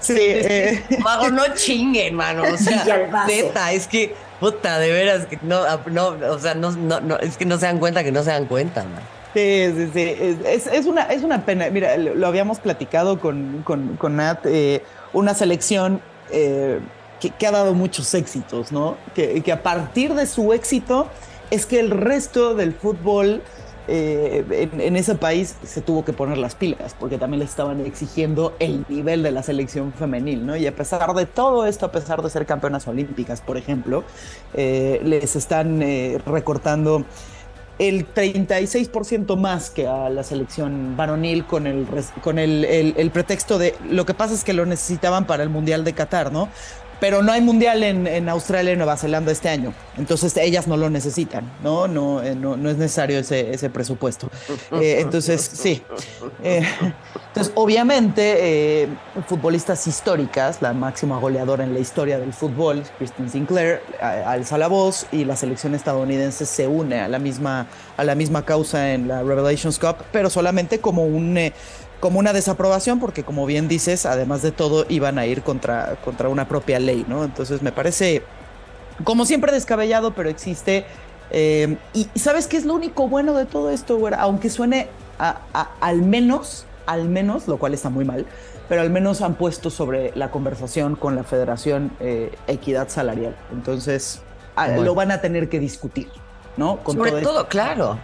Sí. 0.05 0.15
Eh. 0.19 0.83
Mago, 0.99 1.29
no 1.31 1.43
chinguen, 1.55 2.15
mano. 2.15 2.43
O 2.43 2.57
sea, 2.57 3.25
neta, 3.27 3.71
es 3.71 3.87
que, 3.87 4.13
puta, 4.39 4.77
de 4.77 4.91
veras, 4.91 5.25
que 5.25 5.39
no, 5.41 5.63
no, 5.87 6.07
o 6.31 6.39
sea, 6.39 6.53
no, 6.53 6.71
no, 6.71 7.17
es 7.17 7.37
que 7.37 7.45
no 7.45 7.57
se 7.57 7.65
dan 7.65 7.79
cuenta 7.79 8.03
que 8.03 8.11
no 8.11 8.23
se 8.23 8.29
dan 8.29 8.45
cuenta, 8.45 8.83
man. 8.83 9.01
Sí, 9.33 9.73
sí, 9.75 9.89
sí. 9.93 10.15
Es, 10.45 10.67
es, 10.67 10.85
una, 10.85 11.03
es 11.03 11.23
una 11.23 11.43
pena. 11.43 11.69
Mira, 11.69 11.97
lo, 11.97 12.27
habíamos 12.27 12.59
platicado 12.59 13.19
con, 13.19 13.63
con, 13.63 13.97
con 13.97 14.15
Nat, 14.17 14.45
eh, 14.45 14.83
una 15.11 15.33
selección 15.33 16.01
eh, 16.31 16.79
que, 17.19 17.47
ha 17.47 17.51
dado 17.51 17.73
muchos 17.73 18.13
éxitos, 18.13 18.71
¿no? 18.71 18.97
Que, 19.13 19.43
a 19.51 19.63
partir 19.63 20.13
de 20.13 20.25
su 20.25 20.53
éxito 20.53 21.07
es 21.51 21.65
que 21.65 21.79
el 21.79 21.91
resto 21.91 22.55
del 22.55 22.73
fútbol 22.73 23.41
eh, 23.87 24.67
en, 24.79 24.95
ese 24.95 25.13
país 25.13 25.55
se 25.63 25.81
tuvo 25.81 26.03
que 26.03 26.11
poner 26.11 26.39
las 26.39 26.55
pilas 26.55 26.95
porque 26.99 27.19
también 27.19 27.39
le 27.39 27.45
estaban 27.45 27.85
exigiendo 27.85 28.55
el 28.57 28.83
nivel 28.89 29.21
de 29.21 29.31
la 29.31 29.43
selección 29.43 29.93
femenil, 29.93 30.45
¿no? 30.45 30.55
Y 30.55 30.65
a 30.65 30.75
pesar 30.75 31.13
de 31.13 31.25
todo 31.27 31.67
esto, 31.67 31.85
a 31.85 31.91
pesar 31.91 32.21
de 32.23 32.29
ser 32.29 32.45
campeonas 32.45 32.87
olímpicas, 32.87 33.41
por 33.41 33.57
ejemplo, 33.57 34.03
eh, 34.55 34.99
les 35.03 35.35
están 35.35 35.83
eh, 35.83 36.19
recortando 36.25 37.05
el 37.77 38.11
36% 38.13 39.35
más 39.35 39.69
que 39.69 39.87
a 39.87 40.09
la 40.09 40.23
selección 40.23 40.95
varonil 40.95 41.45
con, 41.45 41.67
el, 41.67 41.85
con 42.23 42.39
el, 42.39 42.63
el, 42.65 43.11
pretexto 43.11 43.57
de 43.57 43.75
lo 43.89 44.05
que 44.05 44.13
pasa 44.13 44.33
es 44.33 44.45
que 44.45 44.53
lo 44.53 44.65
necesitaban 44.65 45.27
para 45.27 45.43
el 45.43 45.49
Mundial 45.49 45.83
de 45.83 45.93
Qatar, 45.93 46.31
¿no? 46.31 46.47
Pero 46.99 47.21
no 47.21 47.31
hay 47.31 47.41
mundial 47.41 47.83
en, 47.83 48.29
Australia 48.29 48.73
y 48.73 48.77
Nueva 48.77 48.97
Zelanda 48.97 49.31
este 49.31 49.49
año. 49.49 49.73
Entonces 49.97 50.35
ellas 50.37 50.67
no 50.67 50.77
lo 50.77 50.89
necesitan, 50.89 51.51
¿no? 51.63 51.87
No, 51.87 52.21
eh, 52.23 52.35
no, 52.35 52.53
es 52.69 52.77
necesario 52.77 53.19
ese, 53.19 53.53
ese 53.53 53.69
presupuesto. 53.69 54.29
Eh, 54.71 54.97
entonces, 54.99 55.41
sí. 55.41 55.81
Eh, 56.43 56.63
entonces, 57.27 57.53
obviamente, 57.55 58.89
futbolistas 59.27 59.85
históricas, 59.87 60.61
la 60.61 60.73
máxima 60.73 61.17
goleadora 61.19 61.63
en 61.63 61.73
la 61.73 61.79
historia 61.79 62.17
del 62.17 62.33
fútbol, 62.33 62.83
Kristen 62.97 63.29
Sinclair, 63.29 63.81
alza 64.01 64.57
la 64.57 64.67
voz 64.67 65.07
y 65.11 65.25
la 65.25 65.35
selección 65.35 65.75
estadounidense 65.75 66.45
se 66.45 66.67
une 66.67 66.99
a 67.01 67.07
la 67.07 67.19
misma, 67.19 67.67
a 67.97 68.03
la 68.03 68.15
misma 68.15 68.45
causa 68.45 68.93
en 68.93 69.07
la 69.07 69.21
Revelations 69.21 69.79
Cup, 69.79 69.97
pero 70.11 70.29
solamente 70.29 70.79
como 70.79 71.05
un 71.05 71.37
como 71.99 72.19
una 72.19 72.33
desaprobación, 72.33 72.99
porque 72.99 73.23
como 73.23 73.45
bien 73.45 73.67
dices, 73.67 74.05
además 74.05 74.41
de 74.41 74.51
todo, 74.51 74.85
iban 74.89 75.17
a 75.17 75.25
ir 75.25 75.41
contra, 75.41 75.95
contra 76.03 76.29
una 76.29 76.47
propia 76.47 76.79
ley, 76.79 77.05
¿no? 77.07 77.23
Entonces 77.23 77.61
me 77.61 77.71
parece, 77.71 78.23
como 79.03 79.25
siempre, 79.25 79.51
descabellado, 79.51 80.13
pero 80.13 80.29
existe. 80.29 80.85
Eh, 81.31 81.77
y 81.93 82.07
sabes 82.19 82.47
qué 82.47 82.57
es 82.57 82.65
lo 82.65 82.73
único 82.75 83.07
bueno 83.07 83.33
de 83.33 83.45
todo 83.45 83.71
esto, 83.71 83.97
güera? 83.97 84.21
Aunque 84.21 84.49
suene 84.49 84.87
al 85.17 86.01
menos, 86.01 86.65
al 86.85 87.09
menos, 87.09 87.47
lo 87.47 87.57
cual 87.57 87.73
está 87.73 87.89
muy 87.89 88.05
mal, 88.05 88.25
pero 88.67 88.81
al 88.81 88.89
menos 88.89 89.21
han 89.21 89.35
puesto 89.35 89.69
sobre 89.69 90.11
la 90.15 90.31
conversación 90.31 90.95
con 90.95 91.15
la 91.15 91.23
Federación 91.23 91.91
eh, 91.99 92.35
Equidad 92.47 92.89
Salarial. 92.89 93.35
Entonces, 93.51 94.21
lo 94.79 94.95
van 94.95 95.11
a 95.11 95.21
tener 95.21 95.49
que 95.49 95.59
discutir, 95.59 96.09
¿no? 96.57 96.77
Con 96.77 96.97
sobre 96.97 97.21
todo, 97.21 97.47
claro. 97.47 97.97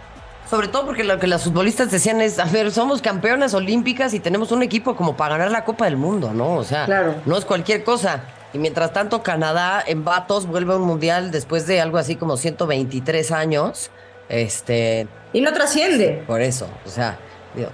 Sobre 0.48 0.68
todo 0.68 0.84
porque 0.84 1.02
lo 1.02 1.18
que 1.18 1.26
las 1.26 1.44
futbolistas 1.44 1.90
decían 1.90 2.20
es, 2.20 2.38
a 2.38 2.44
ver, 2.44 2.70
somos 2.72 3.00
campeonas 3.00 3.54
olímpicas 3.54 4.12
y 4.12 4.20
tenemos 4.20 4.52
un 4.52 4.62
equipo 4.62 4.94
como 4.96 5.16
para 5.16 5.38
ganar 5.38 5.50
la 5.50 5.64
Copa 5.64 5.86
del 5.86 5.96
Mundo, 5.96 6.32
¿no? 6.34 6.56
O 6.56 6.64
sea, 6.64 7.22
no 7.24 7.38
es 7.38 7.44
cualquier 7.44 7.84
cosa. 7.84 8.24
Y 8.52 8.58
mientras 8.58 8.92
tanto, 8.92 9.22
Canadá 9.22 9.82
en 9.86 10.04
vatos 10.04 10.46
vuelve 10.46 10.74
a 10.74 10.76
un 10.76 10.82
mundial 10.82 11.30
después 11.30 11.66
de 11.66 11.80
algo 11.80 11.96
así 11.96 12.16
como 12.16 12.36
123 12.36 13.32
años. 13.32 13.90
Este. 14.28 15.08
Y 15.32 15.40
no 15.40 15.52
trasciende. 15.52 16.22
Por 16.26 16.42
eso, 16.42 16.68
o 16.84 16.88
sea, 16.90 17.18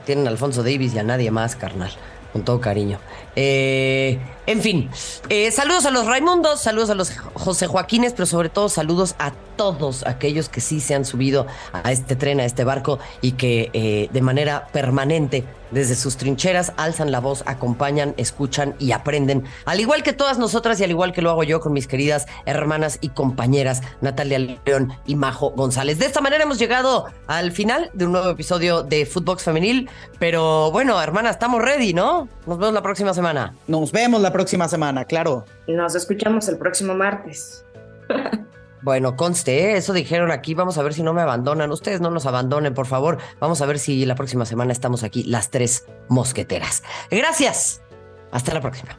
tienen 0.05 0.27
a 0.27 0.31
Alfonso 0.31 0.63
Davis 0.63 0.95
y 0.95 0.99
a 1.01 1.03
nadie 1.03 1.31
más, 1.31 1.57
carnal. 1.57 1.91
Con 2.33 2.45
todo 2.45 2.61
cariño. 2.61 3.01
Eh, 3.41 4.19
en 4.49 4.63
fin, 4.63 4.91
eh, 5.29 5.53
saludos 5.53 5.87
a 5.87 5.93
los 5.93 6.07
Raimundos, 6.07 6.61
saludos 6.61 6.91
a 6.91 6.95
los 6.95 7.13
José 7.35 7.69
Joaquines, 7.69 8.15
pero 8.15 8.27
sobre 8.27 8.49
todo 8.49 8.69
saludos 8.69 9.15
a 9.19 9.33
todos 9.57 10.07
aquellos 10.07 10.49
que 10.49 10.61
sí 10.63 10.81
se 10.81 10.95
han 10.95 11.05
subido 11.05 11.47
a 11.73 11.93
este 11.93 12.17
tren, 12.17 12.41
a 12.41 12.47
este 12.47 12.65
barco 12.65 12.99
y 13.21 13.33
que 13.33 13.71
eh, 13.75 14.09
de 14.11 14.23
manera 14.23 14.69
permanente 14.73 15.45
desde 15.71 15.97
sus 15.97 16.17
trincheras 16.17 16.73
alzan 16.79 17.13
la 17.13 17.21
voz, 17.21 17.43
acompañan, 17.45 18.15
escuchan 18.17 18.75
y 18.79 18.93
aprenden, 18.93 19.45
al 19.67 19.81
igual 19.81 20.03
que 20.03 20.15
todas 20.15 20.39
nosotras 20.39 20.81
y 20.81 20.85
al 20.85 20.91
igual 20.91 21.13
que 21.13 21.21
lo 21.21 21.29
hago 21.29 21.43
yo 21.43 21.61
con 21.61 21.75
mis 21.75 21.87
queridas 21.87 22.27
hermanas 22.47 22.97
y 23.03 23.11
compañeras 23.11 23.83
Natalia 24.01 24.39
León 24.39 24.95
y 25.05 25.17
Majo 25.17 25.51
González. 25.51 25.99
De 25.99 26.07
esta 26.07 26.23
manera 26.23 26.45
hemos 26.45 26.59
llegado 26.59 27.07
al 27.27 27.53
final 27.53 27.91
de 27.93 28.07
un 28.07 28.13
nuevo 28.13 28.31
episodio 28.31 28.83
de 28.83 29.05
Footbox 29.05 29.43
Femenil, 29.43 29.91
pero 30.19 30.71
bueno, 30.71 31.03
hermana, 31.03 31.29
estamos 31.29 31.61
ready, 31.61 31.93
¿no? 31.93 32.29
Nos 32.47 32.59
vemos 32.59 32.73
la 32.73 32.83
próxima 32.83 33.13
semana. 33.29 33.55
Nos 33.67 33.93
vemos 33.93 34.21
la 34.21 34.33
próxima 34.33 34.69
semana, 34.69 35.05
claro. 35.05 35.45
Nos 35.67 35.95
escuchamos 35.95 36.49
el 36.49 36.57
próximo 36.59 36.95
martes. 36.95 37.65
Bueno, 38.81 39.17
conste, 39.17 39.73
¿eh? 39.73 39.77
eso 39.77 39.93
dijeron 39.93 40.31
aquí, 40.31 40.55
vamos 40.55 40.79
a 40.79 40.83
ver 40.83 40.95
si 40.95 41.03
no 41.03 41.13
me 41.13 41.21
abandonan. 41.21 41.71
Ustedes 41.73 42.01
no 42.01 42.11
nos 42.11 42.27
abandonen, 42.27 42.75
por 42.75 42.87
favor. 42.87 43.19
Vamos 43.41 43.61
a 43.61 43.67
ver 43.67 43.79
si 43.79 44.07
la 44.07 44.15
próxima 44.15 44.47
semana 44.47 44.73
estamos 44.73 45.03
aquí, 45.03 45.25
las 45.25 45.51
tres 45.51 45.85
mosqueteras. 46.09 46.85
Gracias. 47.11 47.83
Hasta 48.31 48.55
la 48.55 48.61
próxima. 48.61 48.99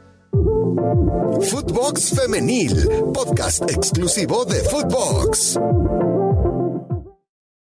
Footbox 1.50 2.20
Femenil, 2.20 2.88
podcast 3.14 3.72
exclusivo 3.72 4.44
de 4.46 4.58
Footbox. 4.58 5.58